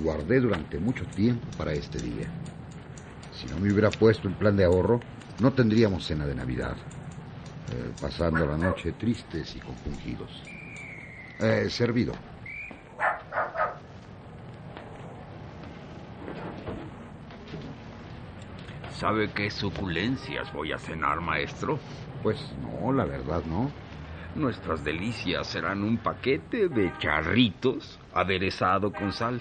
Guardé 0.00 0.38
durante 0.38 0.78
mucho 0.78 1.04
tiempo 1.04 1.44
para 1.58 1.72
este 1.72 1.98
día. 1.98 2.28
Si 3.32 3.46
no 3.48 3.58
me 3.58 3.72
hubiera 3.72 3.90
puesto 3.90 4.28
en 4.28 4.34
plan 4.34 4.56
de 4.56 4.62
ahorro, 4.62 5.00
no 5.40 5.52
tendríamos 5.52 6.06
cena 6.06 6.26
de 6.26 6.36
Navidad. 6.36 6.76
Eh, 7.72 7.90
pasando 8.00 8.46
la 8.46 8.56
noche 8.56 8.92
tristes 8.92 9.56
y 9.56 9.58
compungidos. 9.58 10.30
Eh, 11.40 11.66
servido. 11.68 12.12
¿Sabe 18.94 19.30
qué 19.30 19.50
suculencias 19.50 20.52
voy 20.52 20.72
a 20.72 20.78
cenar, 20.78 21.20
maestro? 21.20 21.80
Pues 22.22 22.54
no, 22.62 22.92
la 22.92 23.04
verdad 23.04 23.42
no. 23.44 23.70
Nuestras 24.36 24.84
delicias 24.84 25.48
serán 25.48 25.82
un 25.82 25.98
paquete 25.98 26.68
de 26.68 26.92
charritos 26.98 27.98
aderezado 28.12 28.92
con 28.92 29.12
sal. 29.12 29.40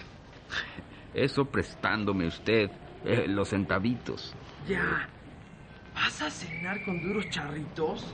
Eso 1.13 1.45
prestándome 1.45 2.25
usted 2.25 2.71
eh, 3.05 3.25
los 3.27 3.49
centavitos. 3.49 4.33
Ya. 4.67 5.07
¿Vas 5.93 6.19
a 6.23 6.31
cenar 6.31 6.83
con 6.83 7.03
duros 7.03 7.29
charritos? 7.29 8.11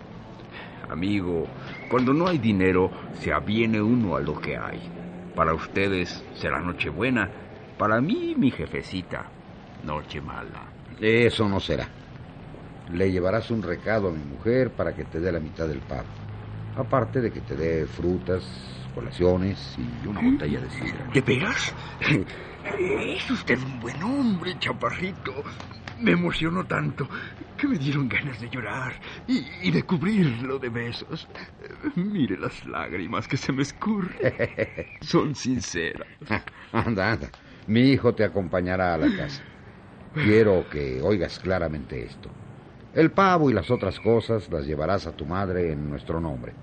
Amigo, 0.89 1.47
cuando 1.89 2.13
no 2.13 2.27
hay 2.27 2.37
dinero, 2.37 2.91
se 3.13 3.31
aviene 3.31 3.81
uno 3.81 4.17
a 4.17 4.19
lo 4.19 4.39
que 4.41 4.57
hay. 4.57 4.81
Para 5.35 5.53
ustedes 5.53 6.21
será 6.33 6.59
Nochebuena. 6.59 7.29
Para 7.77 8.01
mí, 8.01 8.35
mi 8.37 8.51
jefecita, 8.51 9.27
Noche 9.83 10.21
mala. 10.21 10.67
Eso 10.99 11.47
no 11.47 11.59
será. 11.59 11.87
Le 12.91 13.11
llevarás 13.11 13.51
un 13.51 13.61
recado 13.61 14.09
a 14.09 14.11
mi 14.11 14.23
mujer 14.23 14.71
para 14.71 14.93
que 14.93 15.05
te 15.05 15.19
dé 15.19 15.31
la 15.31 15.39
mitad 15.39 15.67
del 15.67 15.79
pavo. 15.79 16.07
Aparte 16.75 17.21
de 17.21 17.31
que 17.31 17.41
te 17.41 17.55
dé 17.55 17.85
frutas, 17.85 18.43
colaciones 18.95 19.77
y 19.77 20.07
una 20.07 20.21
botella 20.21 20.59
de 20.59 20.69
sidra. 20.69 21.05
¿De 21.13 21.21
veras? 21.21 21.73
Es 22.77 23.31
usted 23.31 23.57
un 23.63 23.79
buen 23.79 24.01
hombre, 24.03 24.57
chaparrito. 24.59 25.43
Me 25.99 26.11
emocionó 26.11 26.65
tanto 26.65 27.07
que 27.57 27.67
me 27.67 27.77
dieron 27.77 28.07
ganas 28.07 28.39
de 28.39 28.49
llorar 28.49 28.93
y, 29.27 29.45
y 29.61 29.71
de 29.71 29.83
cubrirlo 29.83 30.57
de 30.57 30.69
besos. 30.69 31.27
Mire 31.95 32.37
las 32.37 32.65
lágrimas 32.65 33.27
que 33.27 33.37
se 33.37 33.51
me 33.51 33.63
escurren. 33.63 34.33
Son 35.01 35.35
sinceras. 35.35 36.07
Anda, 36.71 37.11
anda. 37.11 37.29
Mi 37.67 37.91
hijo 37.91 38.15
te 38.15 38.23
acompañará 38.23 38.93
a 38.93 38.97
la 38.97 39.15
casa. 39.15 39.43
Quiero 40.13 40.67
que 40.69 41.01
oigas 41.01 41.39
claramente 41.39 42.03
esto. 42.05 42.29
El 42.93 43.11
pavo 43.11 43.49
y 43.49 43.53
las 43.53 43.69
otras 43.71 43.99
cosas 43.99 44.49
las 44.49 44.65
llevarás 44.65 45.05
a 45.07 45.13
tu 45.15 45.25
madre 45.25 45.71
en 45.71 45.89
nuestro 45.89 46.19
nombre. 46.19 46.53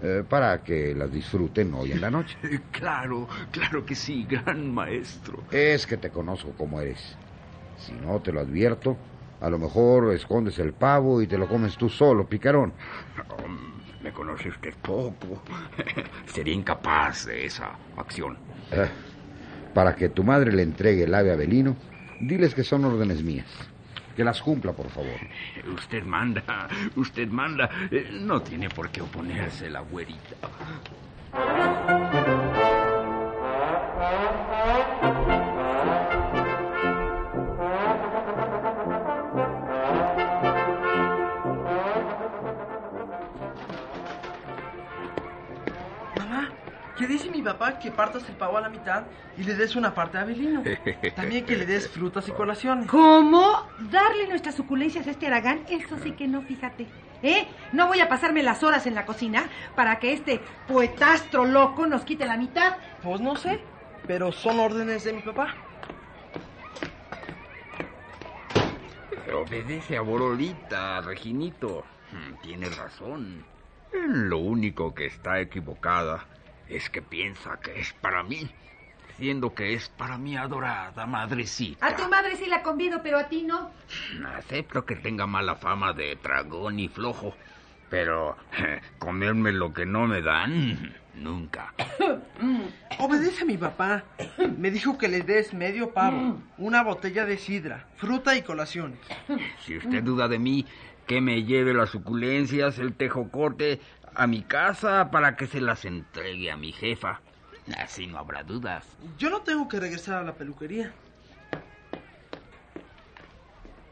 eh, 0.00 0.24
para 0.28 0.62
que 0.62 0.94
las 0.94 1.10
disfruten 1.10 1.72
hoy 1.74 1.92
en 1.92 2.00
la 2.02 2.10
noche. 2.10 2.36
Claro, 2.70 3.28
claro 3.50 3.84
que 3.84 3.94
sí, 3.94 4.26
gran 4.26 4.72
maestro. 4.72 5.44
Es 5.50 5.86
que 5.86 5.96
te 5.96 6.10
conozco 6.10 6.52
como 6.54 6.80
eres. 6.80 7.18
Si 7.76 7.92
no 7.92 8.20
te 8.20 8.32
lo 8.32 8.40
advierto, 8.40 8.96
a 9.40 9.48
lo 9.50 9.58
mejor 9.58 10.12
escondes 10.14 10.58
el 10.58 10.74
pavo 10.74 11.22
y 11.22 11.26
te 11.26 11.38
lo 11.38 11.48
comes 11.48 11.76
tú 11.78 11.88
solo, 11.88 12.28
picarón. 12.28 12.74
Oh, 13.30 13.48
me 14.02 14.12
conoce 14.12 14.50
usted 14.50 14.74
poco. 14.82 15.42
Sería 16.26 16.54
incapaz 16.54 17.24
de 17.26 17.46
esa 17.46 17.78
acción. 17.96 18.38
Eh, 18.70 18.88
para 19.72 19.94
que 19.94 20.08
tu 20.10 20.24
madre 20.24 20.52
le 20.52 20.62
entregue 20.62 21.04
el 21.04 21.14
ave 21.14 21.32
a 21.32 21.36
Belino, 21.36 21.76
diles 22.20 22.54
que 22.54 22.64
son 22.64 22.84
órdenes 22.84 23.22
mías. 23.22 23.46
Que 24.16 24.24
las 24.24 24.40
cumpla, 24.40 24.72
por 24.72 24.88
favor. 24.88 25.12
Usted 25.74 26.02
manda, 26.04 26.68
usted 26.96 27.28
manda. 27.28 27.68
Eh, 27.90 28.08
No 28.22 28.40
tiene 28.40 28.70
por 28.70 28.88
qué 28.90 29.02
oponerse 29.02 29.68
la 29.68 29.80
güerita. 29.80 30.36
Papá 47.56 47.78
que 47.78 47.90
partas 47.90 48.28
el 48.28 48.36
pavo 48.36 48.56
a 48.58 48.60
la 48.60 48.68
mitad 48.68 49.04
y 49.36 49.42
le 49.42 49.54
des 49.54 49.76
una 49.76 49.94
parte 49.94 50.18
a 50.18 50.22
Abelino? 50.22 50.62
También 51.16 51.44
que 51.44 51.56
le 51.56 51.66
des 51.66 51.88
frutas 51.88 52.28
y 52.28 52.32
colaciones. 52.32 52.86
¿Cómo? 52.86 53.66
¿Darle 53.90 54.28
nuestras 54.28 54.54
suculencias 54.54 55.06
a 55.06 55.10
este 55.10 55.26
Aragán? 55.26 55.60
Eso 55.68 55.96
sí 56.02 56.12
que 56.12 56.26
no, 56.28 56.42
fíjate. 56.42 56.86
¿Eh? 57.22 57.48
No 57.72 57.86
voy 57.86 58.00
a 58.00 58.08
pasarme 58.08 58.42
las 58.42 58.62
horas 58.62 58.86
en 58.86 58.94
la 58.94 59.06
cocina 59.06 59.44
para 59.74 59.98
que 59.98 60.12
este 60.12 60.40
poetastro 60.68 61.44
loco 61.44 61.86
nos 61.86 62.04
quite 62.04 62.26
la 62.26 62.36
mitad. 62.36 62.76
Pues 63.02 63.20
no 63.20 63.36
sé, 63.36 63.60
pero 64.06 64.32
son 64.32 64.60
órdenes 64.60 65.04
de 65.04 65.14
mi 65.14 65.22
papá. 65.22 65.54
Obedece 69.34 69.96
a 69.96 70.02
Borolita, 70.02 71.00
Reginito. 71.00 71.84
Hmm, 72.12 72.34
Tiene 72.42 72.68
razón. 72.68 73.44
Lo 73.92 74.38
único 74.38 74.94
que 74.94 75.06
está 75.06 75.40
equivocada 75.40 76.26
es 76.68 76.90
que 76.90 77.02
piensa 77.02 77.58
que 77.60 77.80
es 77.80 77.92
para 77.94 78.22
mí, 78.22 78.48
siendo 79.16 79.54
que 79.54 79.74
es 79.74 79.88
para 79.88 80.18
mi 80.18 80.36
adorada 80.36 81.06
madrecita. 81.06 81.86
A 81.86 81.96
tu 81.96 82.08
madre 82.08 82.36
sí 82.36 82.46
la 82.46 82.62
convido, 82.62 83.02
pero 83.02 83.18
a 83.18 83.28
ti 83.28 83.42
no. 83.42 83.70
Acepto 84.36 84.84
que 84.84 84.96
tenga 84.96 85.26
mala 85.26 85.56
fama 85.56 85.92
de 85.92 86.16
tragón 86.16 86.78
y 86.78 86.88
flojo, 86.88 87.34
pero 87.88 88.36
eh, 88.58 88.80
comerme 88.98 89.52
lo 89.52 89.72
que 89.72 89.86
no 89.86 90.06
me 90.06 90.22
dan, 90.22 90.94
nunca. 91.14 91.72
Obedece 92.98 93.42
a 93.42 93.46
mi 93.46 93.56
papá. 93.56 94.04
Me 94.58 94.70
dijo 94.70 94.98
que 94.98 95.08
le 95.08 95.22
des 95.22 95.54
medio 95.54 95.92
pavo, 95.92 96.38
una 96.58 96.82
botella 96.82 97.24
de 97.24 97.38
sidra, 97.38 97.86
fruta 97.96 98.36
y 98.36 98.42
colaciones. 98.42 98.98
Si 99.64 99.76
usted 99.76 100.02
duda 100.02 100.28
de 100.28 100.38
mí, 100.38 100.66
que 101.06 101.20
me 101.20 101.44
lleve 101.44 101.72
las 101.72 101.90
suculencias, 101.90 102.78
el 102.78 102.94
tejocote, 102.94 103.80
a 104.16 104.26
mi 104.26 104.42
casa 104.42 105.10
para 105.10 105.36
que 105.36 105.46
se 105.46 105.60
las 105.60 105.84
entregue 105.84 106.50
a 106.50 106.56
mi 106.56 106.72
jefa. 106.72 107.20
Así 107.78 108.06
no 108.06 108.18
habrá 108.18 108.42
dudas. 108.42 108.84
Yo 109.18 109.30
no 109.30 109.42
tengo 109.42 109.68
que 109.68 109.80
regresar 109.80 110.16
a 110.16 110.22
la 110.24 110.34
peluquería. 110.34 110.92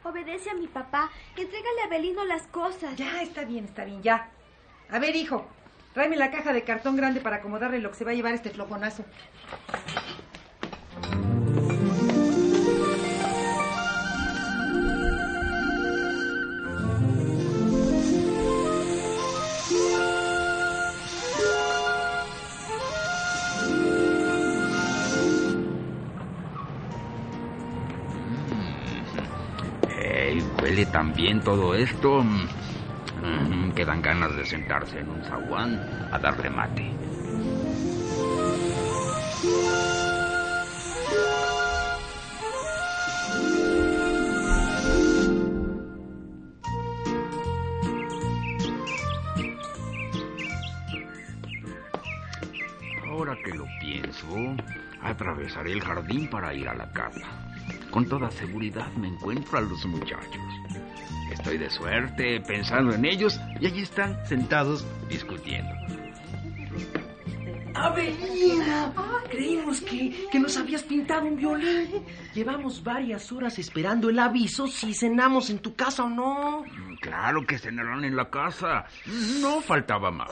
Obedece 0.02 0.50
a 0.50 0.54
mi 0.54 0.68
papá. 0.68 1.10
Entrégale 1.37 1.82
a 1.84 1.88
Belino 1.88 2.24
las 2.24 2.42
cosas. 2.42 2.94
Ya, 2.96 3.22
está 3.22 3.44
bien, 3.44 3.64
está 3.64 3.84
bien, 3.84 4.02
ya. 4.02 4.30
A 4.90 4.98
ver, 4.98 5.16
hijo, 5.16 5.48
tráeme 5.92 6.16
la 6.16 6.30
caja 6.30 6.52
de 6.52 6.62
cartón 6.62 6.96
grande 6.96 7.20
para 7.20 7.37
acomodarle 7.37 7.80
lo 7.80 7.90
que 7.90 7.96
se 7.96 8.04
va 8.04 8.12
a 8.12 8.14
llevar 8.14 8.34
este 8.34 8.50
flojonazo. 8.50 9.04
Bien 31.14 31.40
todo 31.40 31.74
esto. 31.74 32.22
Mm, 32.22 33.70
que 33.72 33.85
dan 33.85 34.03
ganas 34.03 34.37
de 34.37 34.44
sentarse 34.44 34.98
en 34.98 35.09
un 35.09 35.22
zaguán 35.24 35.81
a 36.12 36.18
darle 36.18 36.50
mate. 36.50 36.90
Ahora 53.07 53.37
que 53.42 53.55
lo 53.55 53.64
pienso, 53.81 54.27
atravesaré 55.03 55.72
el 55.72 55.81
jardín 55.81 56.29
para 56.29 56.53
ir 56.53 56.68
a 56.68 56.74
la 56.74 56.90
casa. 56.92 57.27
con 57.90 58.09
toda 58.09 58.29
seguridad 58.33 58.90
me 58.94 59.07
encuentro 59.07 59.57
a 59.57 59.61
los 59.61 59.87
muchachos. 59.87 60.84
Estoy 61.44 61.59
de 61.59 61.68
suerte 61.68 62.40
pensando 62.40 62.94
en 62.94 63.04
ellos 63.04 63.38
y 63.61 63.66
allí 63.66 63.83
están 63.83 64.16
sentados 64.26 64.87
discutiendo. 65.11 65.74
Avelina, 67.74 68.90
creímos 69.30 69.83
que, 69.83 70.26
que 70.33 70.40
nos 70.40 70.57
habías 70.57 70.83
pintado 70.85 71.26
un 71.26 71.37
violín. 71.37 72.02
Llevamos 72.33 72.83
varias 72.83 73.30
horas 73.30 73.59
esperando 73.59 74.09
el 74.09 74.20
aviso 74.20 74.66
si 74.68 74.94
cenamos 74.94 75.50
en 75.50 75.59
tu 75.59 75.74
casa 75.74 76.04
o 76.04 76.09
no. 76.09 76.64
Claro 77.02 77.44
que 77.46 77.59
cenarán 77.59 78.04
en 78.04 78.16
la 78.16 78.30
casa. 78.30 78.87
No 79.42 79.61
faltaba 79.61 80.11
más. 80.11 80.30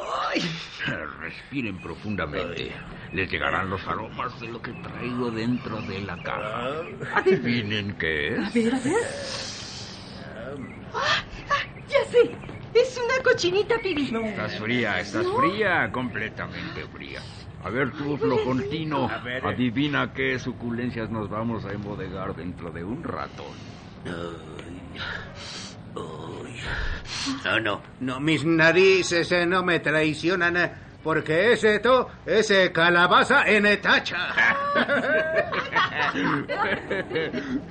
Respiren 1.20 1.79
profundamente. 1.83 2.72
Les 3.12 3.31
llegarán 3.31 3.68
los 3.68 3.87
aromas 3.87 4.40
de 4.40 4.48
lo 4.48 4.62
que 4.62 4.72
traigo 4.72 5.31
dentro 5.31 5.79
de 5.83 6.01
la 6.01 6.16
caja. 6.22 6.70
Adivinen 7.16 7.98
qué 7.98 8.29
es. 8.29 8.38
A 8.38 8.51
ver, 8.55 8.75
a 8.75 8.79
ver. 8.79 9.52
Ah, 10.94 11.24
ah, 11.50 11.66
ya 11.88 12.05
sé. 12.11 12.37
Es 12.74 12.98
una 12.98 13.22
cochinita 13.22 13.74
pibi. 13.83 14.05
Estás 14.05 14.59
fría, 14.59 15.00
estás 15.00 15.26
fría, 15.37 15.90
completamente 15.92 16.87
fría. 16.92 17.20
A 17.64 17.70
ver 17.70 17.92
tú, 17.92 18.16
Flojontino, 18.16 19.09
adivina 19.44 20.12
qué 20.12 20.38
suculencias 20.38 21.11
nos 21.11 21.28
vamos 21.28 21.64
a 21.64 21.72
embodegar 21.72 22.35
dentro 22.35 22.70
de 22.72 22.83
un 22.83 23.05
rato. 23.05 23.44
No, 27.44 27.61
no, 27.61 27.83
no, 28.00 28.20
mis 28.20 28.44
narices 28.44 29.31
eh, 29.33 29.46
no 29.46 29.62
me 29.62 29.78
traicionan. 29.81 30.57
eh, 30.57 30.72
Porque 31.03 31.53
ese 31.53 31.81
to, 31.81 32.09
ese 32.27 32.71
calabaza 32.73 33.45
en 33.47 33.67
etacha. 33.67 34.19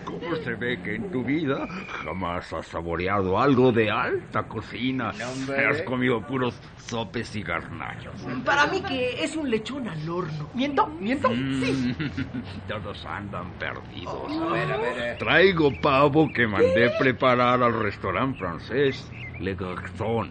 ¿Cómo 0.05 0.35
se 0.43 0.55
ve 0.55 0.79
que 0.81 0.95
en 0.95 1.11
tu 1.11 1.23
vida 1.23 1.67
jamás 2.03 2.51
has 2.53 2.67
saboreado 2.67 3.39
algo 3.39 3.71
de 3.71 3.89
alta 3.89 4.43
cocina? 4.43 5.11
hombre. 5.11 5.65
Has 5.67 5.81
comido 5.83 6.21
puros 6.21 6.59
sopes 6.85 7.35
y 7.35 7.43
garnachos. 7.43 8.13
Para 8.45 8.67
mí 8.67 8.81
que 8.81 9.23
es 9.23 9.35
un 9.35 9.49
lechón 9.49 9.87
al 9.87 10.09
horno. 10.09 10.49
¿Miento? 10.53 10.87
¿Miento? 10.87 11.29
Sí. 11.29 11.95
Mm, 11.97 12.67
Todos 12.67 13.05
andan 13.05 13.51
perdidos. 13.53 14.31
A 14.41 14.45
ver, 14.53 14.71
a 14.73 14.77
ver. 14.77 14.97
eh. 14.99 15.15
Traigo 15.19 15.71
pavo 15.81 16.27
que 16.33 16.47
mandé 16.47 16.89
preparar 16.99 17.61
al 17.63 17.79
restaurante 17.81 18.39
francés 18.39 19.09
Le 19.39 19.55
Garçon, 19.55 20.29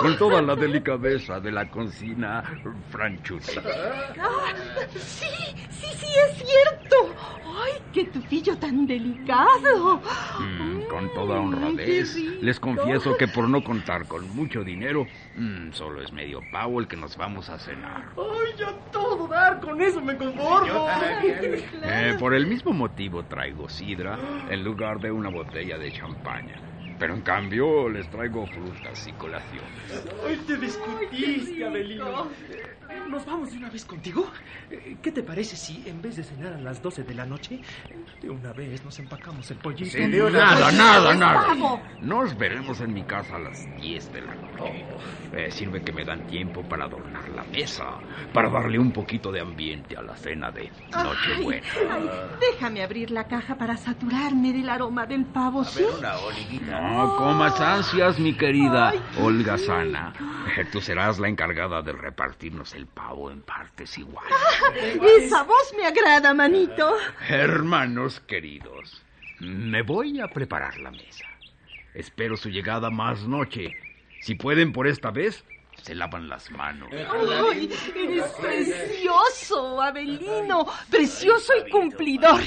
con 0.00 0.16
toda 0.16 0.42
la 0.42 0.56
delicadeza 0.56 1.40
de 1.40 1.52
la 1.52 1.70
cocina 1.70 2.42
franchuta. 2.88 3.62
Ah, 4.18 4.52
sí, 4.94 5.26
sí, 5.70 5.86
sí, 5.96 6.06
es 6.06 6.36
cierto. 6.36 7.14
¡Ay, 7.44 7.72
qué 7.92 8.04
tufillo 8.06 8.56
tan 8.58 8.86
delicado! 8.86 10.00
Mm, 10.38 10.82
con 10.88 11.12
toda 11.14 11.40
Mm, 11.40 11.44
honradez, 11.46 12.14
qué 12.14 12.20
rico. 12.20 12.44
les 12.44 12.60
confieso 12.60 13.16
que 13.16 13.28
por 13.28 13.48
no 13.48 13.62
contar 13.62 14.06
con 14.06 14.28
mucho 14.34 14.64
dinero, 14.64 15.06
mm, 15.34 15.72
solo 15.72 16.02
es 16.02 16.12
medio 16.12 16.42
pavo 16.50 16.80
el 16.80 16.88
que 16.88 16.96
nos 16.96 17.16
vamos 17.16 17.48
a 17.50 17.58
cenar. 17.58 18.04
Ay, 18.16 18.50
yo 18.58 18.74
todo 18.92 19.28
dar, 19.28 19.60
con 19.60 19.80
eso 19.80 20.00
me 20.00 20.16
conformo. 20.16 20.86
Eh, 21.82 22.16
por 22.18 22.34
el 22.34 22.46
mismo 22.46 22.72
motivo 22.72 23.24
traigo 23.24 23.68
sidra 23.68 24.18
en 24.48 24.64
lugar 24.64 24.98
de 25.00 25.10
una 25.10 25.28
botella 25.30 25.78
de 25.78 25.92
champaña. 25.92 26.56
Pero 27.00 27.14
en 27.14 27.22
cambio 27.22 27.88
les 27.88 28.06
traigo 28.08 28.46
frutas 28.46 29.06
y 29.08 29.12
colaciones. 29.12 30.04
Ay, 30.28 30.36
te 30.46 30.56
discutiste, 30.58 31.64
Abelino. 31.64 32.28
¿Nos 33.08 33.26
vamos 33.26 33.50
de 33.50 33.58
una 33.58 33.70
vez 33.70 33.84
contigo? 33.84 34.30
Eh, 34.70 34.96
¿Qué 35.02 35.10
te 35.10 35.22
parece 35.22 35.56
si 35.56 35.82
en 35.86 36.00
vez 36.00 36.16
de 36.16 36.22
cenar 36.22 36.52
a 36.52 36.60
las 36.60 36.80
12 36.80 37.02
de 37.02 37.14
la 37.14 37.26
noche, 37.26 37.60
de 38.22 38.30
una 38.30 38.52
vez 38.52 38.84
nos 38.84 38.98
empacamos 38.98 39.50
el 39.50 39.58
pollito? 39.58 39.90
Sí, 39.90 40.20
una 40.20 40.30
Nada, 40.30 40.72
nada, 40.72 41.14
nada. 41.14 41.46
Pavo. 41.48 41.82
Nos 42.00 42.36
veremos 42.38 42.80
en 42.80 42.94
mi 42.94 43.02
casa 43.02 43.36
a 43.36 43.38
las 43.40 43.66
10 43.80 44.12
de 44.12 44.20
la 44.22 44.34
noche. 44.34 44.84
Eh, 45.32 45.50
sirve 45.50 45.82
que 45.82 45.92
me 45.92 46.04
dan 46.04 46.26
tiempo 46.26 46.62
para 46.62 46.84
adornar 46.84 47.28
la 47.30 47.44
mesa, 47.44 47.98
para 48.32 48.48
darle 48.48 48.78
un 48.78 48.92
poquito 48.92 49.30
de 49.32 49.40
ambiente 49.40 49.96
a 49.96 50.02
la 50.02 50.16
cena 50.16 50.50
de 50.50 50.70
Nochebuena. 50.92 51.66
Ay, 51.90 52.10
déjame 52.40 52.82
abrir 52.82 53.10
la 53.10 53.24
caja 53.24 53.56
para 53.56 53.76
saturarme 53.76 54.52
del 54.52 54.68
aroma 54.68 55.06
del 55.06 55.24
pavo, 55.24 55.64
¿sí? 55.64 55.82
Una 55.98 56.16
oliguita. 56.18 56.80
No 56.80 57.16
comas 57.16 57.60
ansias, 57.60 58.18
mi 58.18 58.34
querida 58.36 58.92
Olga 59.20 59.56
Sana. 59.58 60.12
Tú 60.72 60.80
serás 60.80 61.18
la 61.18 61.28
encargada 61.28 61.82
de 61.82 61.92
repartirnos 61.92 62.74
el 62.74 62.79
pavo 62.86 63.30
en 63.30 63.42
partes 63.42 63.96
iguales. 63.98 64.32
Esa 65.18 65.42
voz 65.42 65.74
me 65.76 65.86
agrada, 65.86 66.34
manito. 66.34 66.96
Hermanos 67.28 68.20
queridos, 68.20 69.02
me 69.40 69.82
voy 69.82 70.20
a 70.20 70.28
preparar 70.28 70.78
la 70.78 70.90
mesa. 70.90 71.26
Espero 71.94 72.36
su 72.36 72.48
llegada 72.48 72.90
más 72.90 73.22
noche. 73.22 73.76
Si 74.20 74.34
pueden 74.34 74.72
por 74.72 74.86
esta 74.86 75.10
vez, 75.10 75.44
se 75.82 75.94
lavan 75.94 76.28
las 76.28 76.50
manos. 76.50 76.90
Ay, 76.92 77.70
eres 77.96 78.30
precioso, 78.40 79.80
Abelino. 79.80 80.66
Precioso 80.90 81.52
y 81.56 81.70
cumplidor. 81.70 82.40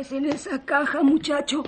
Traes 0.00 0.12
en 0.12 0.26
esa 0.26 0.64
caja, 0.64 1.02
muchacho? 1.02 1.62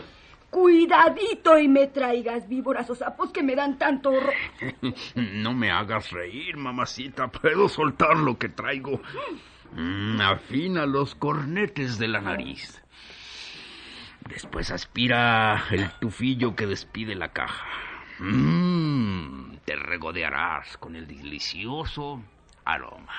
Cuidadito 0.51 1.59
y 1.59 1.69
me 1.69 1.87
traigas 1.87 2.49
víboras 2.49 2.89
o 2.91 2.95
sapos 2.95 3.31
que 3.31 3.43
me 3.43 3.55
dan 3.55 3.79
tanto 3.79 4.11
horror. 4.11 4.35
No 5.15 5.55
me 5.55 5.71
hagas 5.71 6.11
reír, 6.11 6.57
mamacita. 6.57 7.29
Puedo 7.29 7.69
soltar 7.69 8.17
lo 8.17 8.39
que 8.39 8.49
traigo. 8.49 9.01
Mm, 9.73 10.21
afina 10.21 10.87
los 10.87 11.15
cornetes 11.15 11.99
de 11.99 12.09
la 12.09 12.21
nariz. 12.21 12.83
Después 14.29 14.71
aspira 14.71 15.65
el 15.71 15.91
tufillo 15.99 16.55
que 16.55 16.67
despide 16.67 17.15
la 17.15 17.33
caja. 17.33 17.67
Mm, 18.19 19.57
te 19.65 19.75
regodearás 19.77 20.77
con 20.77 20.97
el 20.97 21.07
delicioso 21.07 22.23
aroma. 22.65 23.15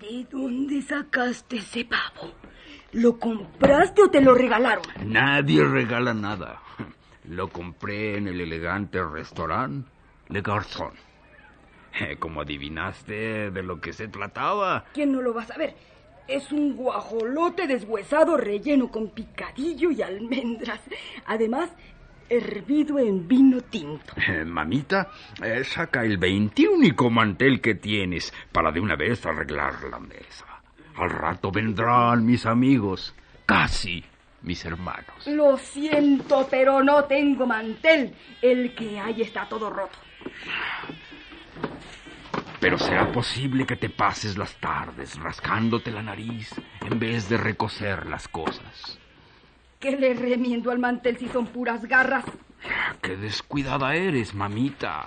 ¿De 0.00 0.26
dónde 0.30 0.80
sacaste 0.80 1.58
ese 1.58 1.84
pavo? 1.84 2.32
¿Lo 2.92 3.18
compraste 3.18 4.02
o 4.02 4.10
te 4.10 4.20
lo 4.20 4.34
regalaron? 4.34 4.82
Nadie 5.04 5.64
regala 5.64 6.12
nada. 6.14 6.60
Lo 7.24 7.48
compré 7.48 8.16
en 8.16 8.26
el 8.28 8.40
elegante 8.40 9.00
restaurante 9.04 9.88
Le 10.28 10.40
Garçon. 10.42 10.92
Eh, 12.00 12.16
Como 12.18 12.40
adivinaste 12.40 13.50
de 13.50 13.62
lo 13.62 13.80
que 13.80 13.92
se 13.92 14.08
trataba, 14.08 14.84
¿Quién 14.92 15.12
no 15.12 15.20
lo 15.22 15.34
va 15.34 15.42
a 15.42 15.46
saber? 15.46 15.74
Es 16.26 16.52
un 16.52 16.76
guajolote 16.76 17.66
deshuesado 17.66 18.36
relleno 18.36 18.88
con 18.90 19.10
picadillo 19.10 19.90
y 19.90 20.00
almendras. 20.02 20.80
Además, 21.26 21.70
hervido 22.28 22.98
en 23.00 23.26
vino 23.26 23.60
tinto. 23.62 24.14
Eh, 24.28 24.44
mamita, 24.44 25.10
eh, 25.42 25.64
saca 25.64 26.04
el 26.04 26.18
veintiúnico 26.18 27.10
mantel 27.10 27.60
que 27.60 27.74
tienes 27.74 28.32
para 28.52 28.70
de 28.70 28.78
una 28.80 28.94
vez 28.94 29.26
arreglar 29.26 29.82
la 29.90 29.98
mesa. 29.98 30.46
Al 31.00 31.08
rato 31.08 31.50
vendrán 31.50 32.26
mis 32.26 32.44
amigos, 32.44 33.14
casi 33.46 34.04
mis 34.42 34.62
hermanos. 34.66 35.26
Lo 35.26 35.56
siento, 35.56 36.46
pero 36.50 36.84
no 36.84 37.04
tengo 37.04 37.46
mantel. 37.46 38.14
El 38.42 38.74
que 38.74 39.00
hay 39.00 39.22
está 39.22 39.48
todo 39.48 39.70
roto. 39.70 39.96
Pero 42.60 42.78
será 42.78 43.10
posible 43.10 43.64
que 43.64 43.76
te 43.76 43.88
pases 43.88 44.36
las 44.36 44.54
tardes 44.56 45.18
rascándote 45.18 45.90
la 45.90 46.02
nariz 46.02 46.54
en 46.82 46.98
vez 46.98 47.30
de 47.30 47.38
recocer 47.38 48.04
las 48.04 48.28
cosas. 48.28 48.98
¿Qué 49.78 49.96
le 49.96 50.12
remiendo 50.12 50.70
al 50.70 50.80
mantel 50.80 51.16
si 51.16 51.30
son 51.30 51.46
puras 51.46 51.86
garras? 51.86 52.26
Qué 53.00 53.16
descuidada 53.16 53.94
eres, 53.94 54.34
mamita. 54.34 55.06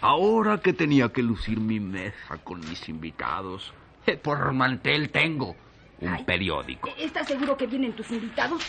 Ahora 0.00 0.58
que 0.58 0.72
tenía 0.72 1.10
que 1.12 1.22
lucir 1.22 1.60
mi 1.60 1.78
mesa 1.78 2.38
con 2.42 2.58
mis 2.58 2.88
invitados, 2.88 3.72
por 4.16 4.52
mantel 4.52 5.10
tengo 5.10 5.54
un 6.00 6.08
Ay. 6.08 6.24
periódico. 6.24 6.90
¿Estás 6.96 7.26
seguro 7.26 7.56
que 7.56 7.66
vienen 7.66 7.92
tus 7.92 8.10
invitados? 8.10 8.62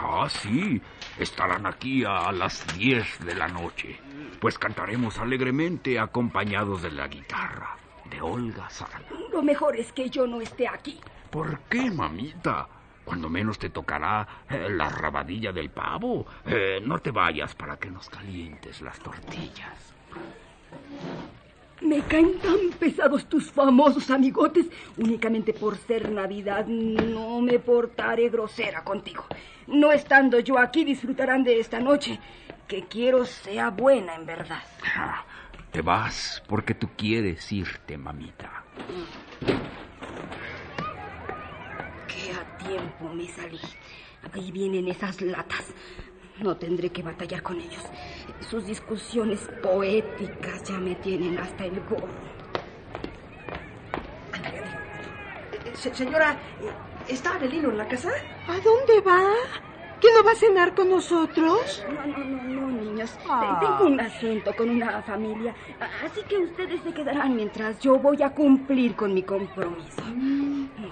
Ah, 0.00 0.28
sí. 0.28 0.80
Estarán 1.18 1.66
aquí 1.66 2.04
a 2.04 2.30
las 2.32 2.64
10 2.76 3.24
de 3.26 3.34
la 3.34 3.48
noche. 3.48 3.98
Pues 4.40 4.58
cantaremos 4.58 5.18
alegremente 5.18 5.98
acompañados 5.98 6.82
de 6.82 6.92
la 6.92 7.08
guitarra 7.08 7.76
de 8.08 8.20
Olga 8.20 8.70
Sana. 8.70 9.02
Lo 9.32 9.42
mejor 9.42 9.76
es 9.76 9.92
que 9.92 10.08
yo 10.08 10.26
no 10.26 10.40
esté 10.40 10.68
aquí. 10.68 11.00
¿Por 11.30 11.60
qué, 11.68 11.90
mamita? 11.90 12.68
Cuando 13.04 13.28
menos 13.28 13.58
te 13.58 13.70
tocará 13.70 14.26
eh, 14.48 14.68
la 14.70 14.88
rabadilla 14.88 15.50
del 15.52 15.70
pavo. 15.70 16.26
Eh, 16.46 16.80
no 16.84 16.98
te 17.00 17.10
vayas 17.10 17.54
para 17.54 17.76
que 17.76 17.90
nos 17.90 18.08
calientes 18.08 18.80
las 18.80 18.98
tortillas. 19.00 19.94
Me 21.80 22.00
caen 22.02 22.38
tan 22.40 22.70
pesados 22.78 23.26
tus 23.28 23.50
famosos 23.52 24.10
amigotes. 24.10 24.66
Únicamente 24.96 25.52
por 25.52 25.76
ser 25.76 26.10
Navidad 26.10 26.66
no 26.66 27.40
me 27.40 27.58
portaré 27.58 28.28
grosera 28.28 28.82
contigo. 28.82 29.24
No 29.68 29.92
estando 29.92 30.40
yo 30.40 30.58
aquí 30.58 30.84
disfrutarán 30.84 31.44
de 31.44 31.60
esta 31.60 31.78
noche, 31.78 32.18
que 32.66 32.84
quiero 32.84 33.24
sea 33.24 33.70
buena 33.70 34.14
en 34.14 34.26
verdad. 34.26 34.62
Ah, 34.96 35.24
te 35.70 35.82
vas 35.82 36.42
porque 36.48 36.74
tú 36.74 36.88
quieres 36.96 37.50
irte, 37.52 37.96
mamita. 37.96 38.64
Qué 42.08 42.32
a 42.32 42.58
tiempo 42.58 43.14
me 43.14 43.28
salí. 43.28 43.60
Ahí 44.32 44.50
vienen 44.50 44.88
esas 44.88 45.20
latas. 45.20 45.72
No 46.40 46.56
tendré 46.56 46.90
que 46.90 47.02
batallar 47.02 47.42
con 47.42 47.60
ellos. 47.60 47.82
Sus 48.48 48.64
discusiones 48.66 49.40
poéticas 49.62 50.62
ya 50.64 50.78
me 50.78 50.94
tienen 50.96 51.38
hasta 51.38 51.64
el 51.64 51.80
gorro. 51.88 52.06
Se- 55.74 55.94
señora, 55.94 56.32
eh, 56.60 57.12
¿está 57.12 57.34
Abelino 57.34 57.70
en 57.70 57.78
la 57.78 57.86
casa? 57.88 58.10
¿A 58.48 58.54
dónde 58.60 59.00
va? 59.06 59.22
¿Que 60.00 60.08
no 60.12 60.22
va 60.24 60.32
a 60.32 60.36
cenar 60.36 60.74
con 60.74 60.90
nosotros? 60.90 61.84
No, 61.88 62.06
no, 62.06 62.18
no, 62.18 62.42
no, 62.44 62.70
niños. 62.70 63.18
Ah. 63.28 63.58
Tengo 63.60 63.92
un 63.92 64.00
asunto 64.00 64.54
con 64.56 64.70
una 64.70 65.02
familia. 65.02 65.54
Así 66.04 66.20
que 66.28 66.38
ustedes 66.38 66.80
se 66.82 66.92
quedarán 66.92 67.34
mientras 67.34 67.80
yo 67.80 67.98
voy 67.98 68.22
a 68.22 68.30
cumplir 68.30 68.94
con 68.94 69.12
mi 69.12 69.22
compromiso. 69.24 70.02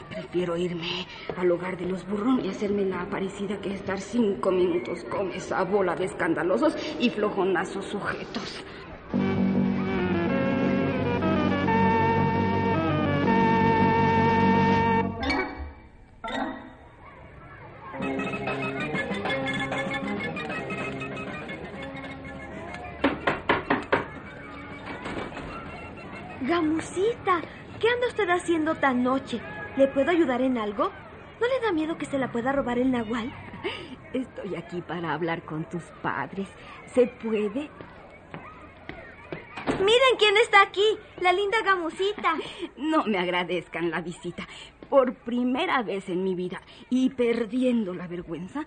Prefiero 0.09 0.57
irme 0.57 1.07
al 1.37 1.51
hogar 1.53 1.77
de 1.77 1.87
los 1.87 2.07
burrón 2.07 2.45
y 2.45 2.49
hacerme 2.49 2.85
la 2.85 3.05
parecida 3.07 3.61
que 3.61 3.75
estar 3.75 4.01
cinco 4.01 4.51
minutos 4.51 5.05
con 5.05 5.31
esa 5.31 5.63
bola 5.63 5.95
de 5.95 6.07
escandalosos 6.07 6.75
y 6.99 7.11
flojonazos 7.11 7.85
sujetos. 7.87 8.65
¿Qué 27.81 27.89
anda 27.89 28.07
usted 28.07 28.29
haciendo 28.31 28.77
tan 28.77 29.03
noche? 29.03 29.41
¿Le 29.77 29.89
puedo 29.89 30.11
ayudar 30.11 30.43
en 30.43 30.59
algo? 30.59 30.93
¿No 31.41 31.47
le 31.47 31.61
da 31.61 31.73
miedo 31.73 31.99
que 31.99 32.07
se 32.07 32.19
la 32.19 32.31
pueda 32.31 32.53
robar 32.53 32.79
el 32.79 32.93
nahual? 32.93 33.33
Estoy 34.13 34.55
aquí 34.55 34.81
para 34.81 35.13
hablar 35.13 35.43
con 35.43 35.69
tus 35.69 35.83
padres. 36.03 36.49
¿Se 36.95 37.07
puede? 37.07 37.69
Miren 39.79 40.17
quién 40.19 40.37
está 40.39 40.63
aquí, 40.63 40.87
la 41.21 41.33
linda 41.33 41.63
Gamusita. 41.63 42.35
No 42.77 43.05
me 43.05 43.19
agradezcan 43.19 43.91
la 43.91 44.01
visita. 44.01 44.47
Por 44.89 45.15
primera 45.15 45.83
vez 45.83 46.09
en 46.09 46.23
mi 46.23 46.35
vida 46.35 46.63
y 46.91 47.11
perdiendo 47.11 47.93
la 47.93 48.07
vergüenza, 48.07 48.65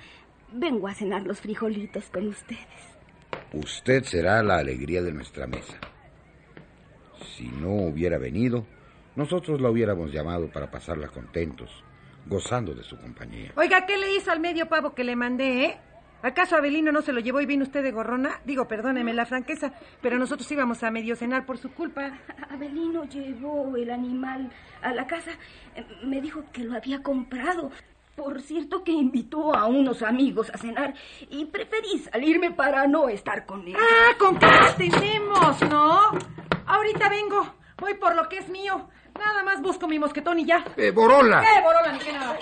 vengo 0.51 0.87
a 0.87 0.93
cenar 0.93 1.25
los 1.25 1.39
frijolitos 1.39 2.09
con 2.09 2.27
ustedes. 2.27 2.99
Usted 3.53 4.03
será 4.03 4.43
la 4.43 4.57
alegría 4.57 5.01
de 5.01 5.13
nuestra 5.13 5.47
mesa. 5.47 5.79
Si 7.39 7.47
no 7.47 7.69
hubiera 7.69 8.17
venido, 8.17 8.65
nosotros 9.15 9.62
la 9.62 9.69
hubiéramos 9.69 10.12
llamado 10.12 10.49
para 10.49 10.69
pasarla 10.69 11.08
contentos, 11.08 11.69
gozando 12.25 12.73
de 12.75 12.84
su 12.84 12.97
compañía. 12.97 13.54
Oiga, 13.56 13.86
¿qué 13.86 13.97
le 13.97 14.13
hizo 14.13 14.30
al 14.30 14.41
medio 14.41 14.67
pavo 14.67 14.93
que 14.93 15.06
le 15.06 15.15
mandé, 15.15 15.63
eh? 15.63 15.78
¿Acaso 16.21 16.58
Abelino 16.58 16.91
no 16.91 17.02
se 17.02 17.13
lo 17.13 17.21
llevó 17.21 17.39
y 17.39 17.45
vino 17.45 17.63
usted 17.63 17.82
de 17.82 17.93
gorrona? 17.93 18.41
Digo, 18.43 18.67
perdóneme 18.67 19.13
la 19.13 19.25
franqueza, 19.25 19.71
pero 20.02 20.19
nosotros 20.19 20.52
íbamos 20.52 20.84
a 20.84 20.91
medio 20.91 21.15
cenar 21.15 21.45
por 21.45 21.58
su 21.58 21.71
culpa. 21.71 22.12
Abelino 22.49 23.06
llevó 23.06 23.73
el 23.78 23.89
animal 23.89 24.52
a 24.82 24.93
la 24.93 25.08
casa. 25.08 25.32
Eh, 25.78 25.86
Me 26.04 26.19
dijo 26.19 26.43
que 26.52 26.65
lo 26.65 26.75
había 26.75 27.02
comprado. 27.02 27.71
Por 28.19 28.41
cierto 28.41 28.84
que 28.84 28.91
invitó 28.91 29.55
a 29.55 29.65
unos 29.65 30.01
amigos 30.01 30.51
a 30.53 30.58
cenar 30.58 30.93
y 31.29 31.45
preferí 31.45 31.99
salirme 31.99 32.51
para 32.51 32.86
no 32.86 33.08
estar 33.08 33.45
con 33.45 33.65
él. 33.65 33.77
Ah, 33.79 34.13
con 34.19 34.38
qué 34.38 34.45
nos 34.45 34.75
tenemos, 34.75 35.62
¿no? 35.62 36.12
Ahorita 36.65 37.08
vengo, 37.08 37.47
voy 37.77 37.93
por 37.93 38.17
lo 38.17 38.27
que 38.27 38.39
es 38.39 38.49
mío. 38.49 38.89
Nada 39.17 39.41
más 39.43 39.62
busco 39.62 39.88
mi 39.88 39.99
mosquetón 39.99 40.38
y 40.39 40.45
ya. 40.45 40.65
¡Eh, 40.75 40.91
Borola! 40.91 41.41
¡Eh, 41.41 41.63
Borola, 41.63 41.93
ni 41.93 41.99
qué 41.99 42.12
nada! 42.12 42.38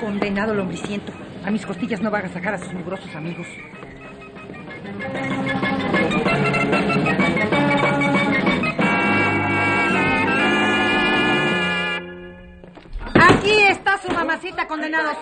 Condenado 0.00 0.54
lombriciento. 0.54 1.12
A 1.44 1.50
mis 1.50 1.66
costillas 1.66 2.00
no 2.00 2.10
va 2.10 2.18
a 2.18 2.28
sacar 2.28 2.54
a 2.54 2.58
sus 2.58 2.72
mugrosos 2.72 3.12
amigos. 3.16 3.46
Aquí 13.14 13.60
está 13.68 13.98
su 13.98 14.12
mamacita, 14.12 14.68
condenados. 14.68 15.16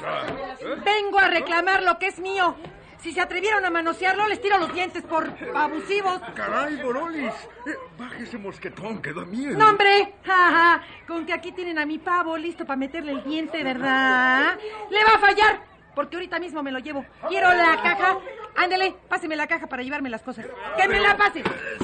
Vengo 0.85 1.19
a 1.19 1.29
reclamar 1.29 1.83
lo 1.83 1.99
que 1.99 2.09
es 2.09 2.19
mío. 2.19 2.55
Si 2.99 3.13
se 3.13 3.21
atrevieron 3.23 3.65
a 3.65 3.71
manosearlo, 3.71 4.29
les 4.29 4.43
tiro 4.43 4.59
los 4.59 4.75
dientes 4.75 5.03
por 5.05 5.33
abusivos. 5.55 6.21
Caray, 6.35 6.77
Borolis. 6.83 7.33
Eh, 7.67 7.75
baje 7.99 8.25
ese 8.25 8.37
mosquetón, 8.37 9.01
que 9.01 9.15
da 9.15 9.25
miedo. 9.25 9.59
¡No, 9.59 9.71
hombre! 9.71 10.17
Ja, 10.27 10.51
ja. 10.51 10.83
Con 11.07 11.25
que 11.25 11.33
aquí 11.33 11.53
tienen 11.53 11.79
a 11.79 11.87
mi 11.87 11.99
pavo 11.99 12.37
listo 12.37 12.67
para 12.67 12.77
meterle 12.77 13.13
el 13.13 13.25
diente, 13.25 13.65
¿verdad? 13.65 14.59
¡Le 14.91 15.05
va 15.05 15.15
a 15.15 15.19
fallar! 15.19 15.70
Porque 16.01 16.17
ahorita 16.17 16.39
mismo 16.39 16.63
me 16.63 16.73
lo 16.73 16.79
llevo. 16.79 17.05
Quiero 17.29 17.53
la 17.53 17.77
caja. 17.83 18.17
Ándele, 18.57 18.97
páseme 19.07 19.37
la 19.37 19.47
caja 19.47 19.67
para 19.67 19.83
llevarme 19.83 20.09
las 20.09 20.23
cosas. 20.23 20.47
¡Que 20.75 20.89
me 20.89 20.99
la 20.99 21.15
pase! 21.15 21.43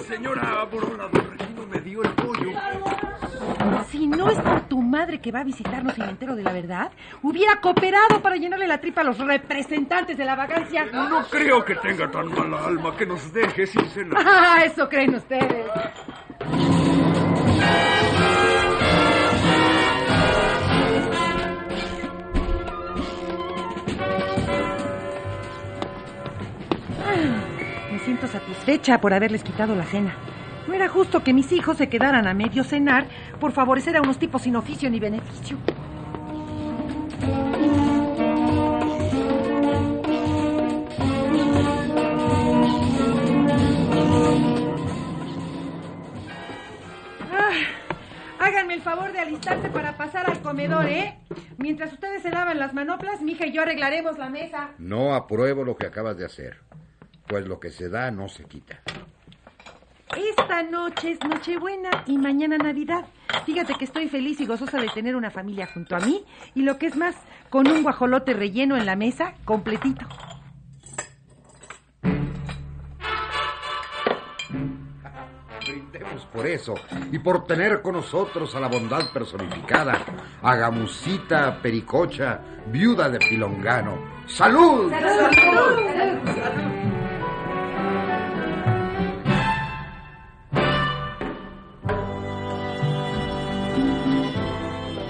Señora 0.09 0.66
don 0.72 1.12
Regino 1.12 1.66
me 1.66 1.81
dio 1.83 2.02
el 2.02 2.09
pollo. 2.12 2.52
Si 3.90 4.07
no 4.07 4.31
es 4.31 4.38
por 4.38 4.61
tu 4.68 4.81
madre 4.81 5.20
que 5.20 5.31
va 5.31 5.40
a 5.40 5.44
visitarnos 5.44 5.98
y 5.98 6.00
me 6.00 6.09
entero 6.09 6.35
de 6.35 6.44
la 6.44 6.52
verdad, 6.55 6.92
hubiera 7.20 7.61
cooperado 7.61 8.22
para 8.22 8.37
llenarle 8.37 8.66
la 8.66 8.79
tripa 8.81 9.02
a 9.02 9.05
los 9.05 9.18
representantes 9.18 10.16
de 10.16 10.24
la 10.24 10.35
vagancia. 10.35 10.87
No 10.87 11.22
creo 11.29 11.62
que 11.62 11.74
tenga 11.74 12.11
tan 12.11 12.29
mala 12.33 12.64
alma 12.64 12.96
que 12.96 13.05
nos 13.05 13.31
deje 13.35 13.66
sin 13.66 13.85
cenar. 13.90 14.24
Ah, 14.26 14.62
eso 14.64 14.88
creen 14.88 15.14
ustedes. 15.14 15.66
Siento 28.16 28.29
satisfecha 28.29 29.00
por 29.00 29.12
haberles 29.12 29.42
quitado 29.42 29.74
la 29.74 29.85
cena. 29.85 30.16
No 30.66 30.74
era 30.74 30.88
justo 30.88 31.22
que 31.22 31.35
mis 31.35 31.52
hijos 31.52 31.76
se 31.76 31.88
quedaran 31.88 32.26
a 32.26 32.35
medio 32.35 32.64
cenar 32.64 33.07
por 33.38 33.52
favorecer 33.52 33.96
a 33.96 34.00
unos 34.00 34.18
tipos 34.18 34.42
sin 34.42 34.57
oficio 34.57 34.88
ni 34.88 34.98
beneficio. 34.98 35.59
Ah, 47.31 47.52
háganme 48.38 48.74
el 48.74 48.81
favor 48.81 49.12
de 49.12 49.18
alistarse 49.18 49.68
para 49.68 49.96
pasar 49.96 50.31
al 50.31 50.40
comedor, 50.40 50.87
¿eh? 50.87 51.18
Mientras 51.59 51.92
ustedes 51.92 52.22
se 52.22 52.31
lavan 52.31 52.59
las 52.59 52.72
manoplas, 52.72 53.20
mi 53.20 53.33
hija 53.33 53.46
y 53.46 53.52
yo 53.52 53.61
arreglaremos 53.62 54.16
la 54.16 54.31
mesa. 54.31 54.70
No 54.79 55.14
apruebo 55.14 55.64
lo 55.64 55.76
que 55.76 55.87
acabas 55.87 56.16
de 56.16 56.24
hacer, 56.24 56.59
pues 57.26 57.46
lo 57.46 57.60
que 57.60 57.70
se 57.70 57.88
da 57.88 58.10
no 58.10 58.28
se 58.28 58.44
quita. 58.44 58.80
Esta 60.14 60.62
noche 60.62 61.12
es 61.12 61.18
Nochebuena 61.28 61.90
y 62.06 62.16
mañana 62.16 62.56
Navidad. 62.58 63.06
Fíjate 63.44 63.74
que 63.74 63.84
estoy 63.84 64.08
feliz 64.08 64.40
y 64.40 64.46
gozosa 64.46 64.80
de 64.80 64.88
tener 64.88 65.16
una 65.16 65.30
familia 65.30 65.66
junto 65.66 65.96
a 65.96 66.00
mí 66.00 66.24
y 66.54 66.62
lo 66.62 66.78
que 66.78 66.86
es 66.86 66.96
más, 66.96 67.16
con 67.50 67.66
un 67.66 67.82
guajolote 67.82 68.32
relleno 68.32 68.76
en 68.76 68.86
la 68.86 68.94
mesa, 68.94 69.34
completito. 69.44 70.06
Brindemos 75.60 76.24
por 76.26 76.46
eso 76.46 76.74
y 77.10 77.18
por 77.18 77.44
tener 77.44 77.82
con 77.82 77.94
nosotros 77.94 78.54
a 78.54 78.60
la 78.60 78.68
bondad 78.68 79.12
personificada, 79.12 79.98
a 80.40 80.54
Gamusita 80.54 81.60
Pericocha, 81.60 82.40
viuda 82.68 83.08
de 83.10 83.18
Pilongano. 83.18 83.98
¡Salud! 84.26 84.92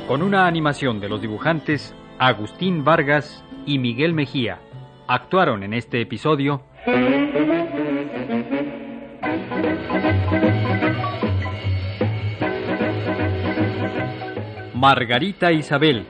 Con 0.07 0.23
una 0.23 0.47
animación 0.47 1.01
de 1.01 1.09
los 1.09 1.21
dibujantes 1.21 1.93
Agustín 2.19 2.85
Vargas 2.85 3.45
y 3.67 3.81
Miguel 3.81 4.15
Mejía, 4.15 4.61
actuaron 5.09 5.65
en 5.65 5.75
este 5.75 6.01
episodio 6.01 6.63
Margarita 14.75 15.51
Isabel, 15.51 16.07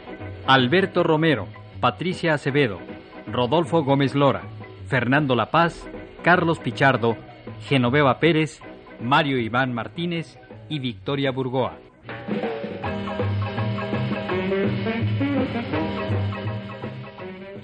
Alberto 0.46 1.02
Romero, 1.02 1.48
Patricia 1.80 2.34
Acevedo, 2.34 2.78
Rodolfo 3.26 3.82
Gómez 3.82 4.14
Lora, 4.14 4.42
Fernando 4.88 5.34
La 5.34 5.50
Paz, 5.50 5.88
Carlos 6.22 6.58
Pichardo, 6.58 7.16
Genoveva 7.62 8.18
Pérez, 8.18 8.60
Mario 9.00 9.38
Iván 9.38 9.72
Martínez 9.72 10.38
y 10.68 10.80
Victoria 10.80 11.30
Burgoa. 11.30 11.78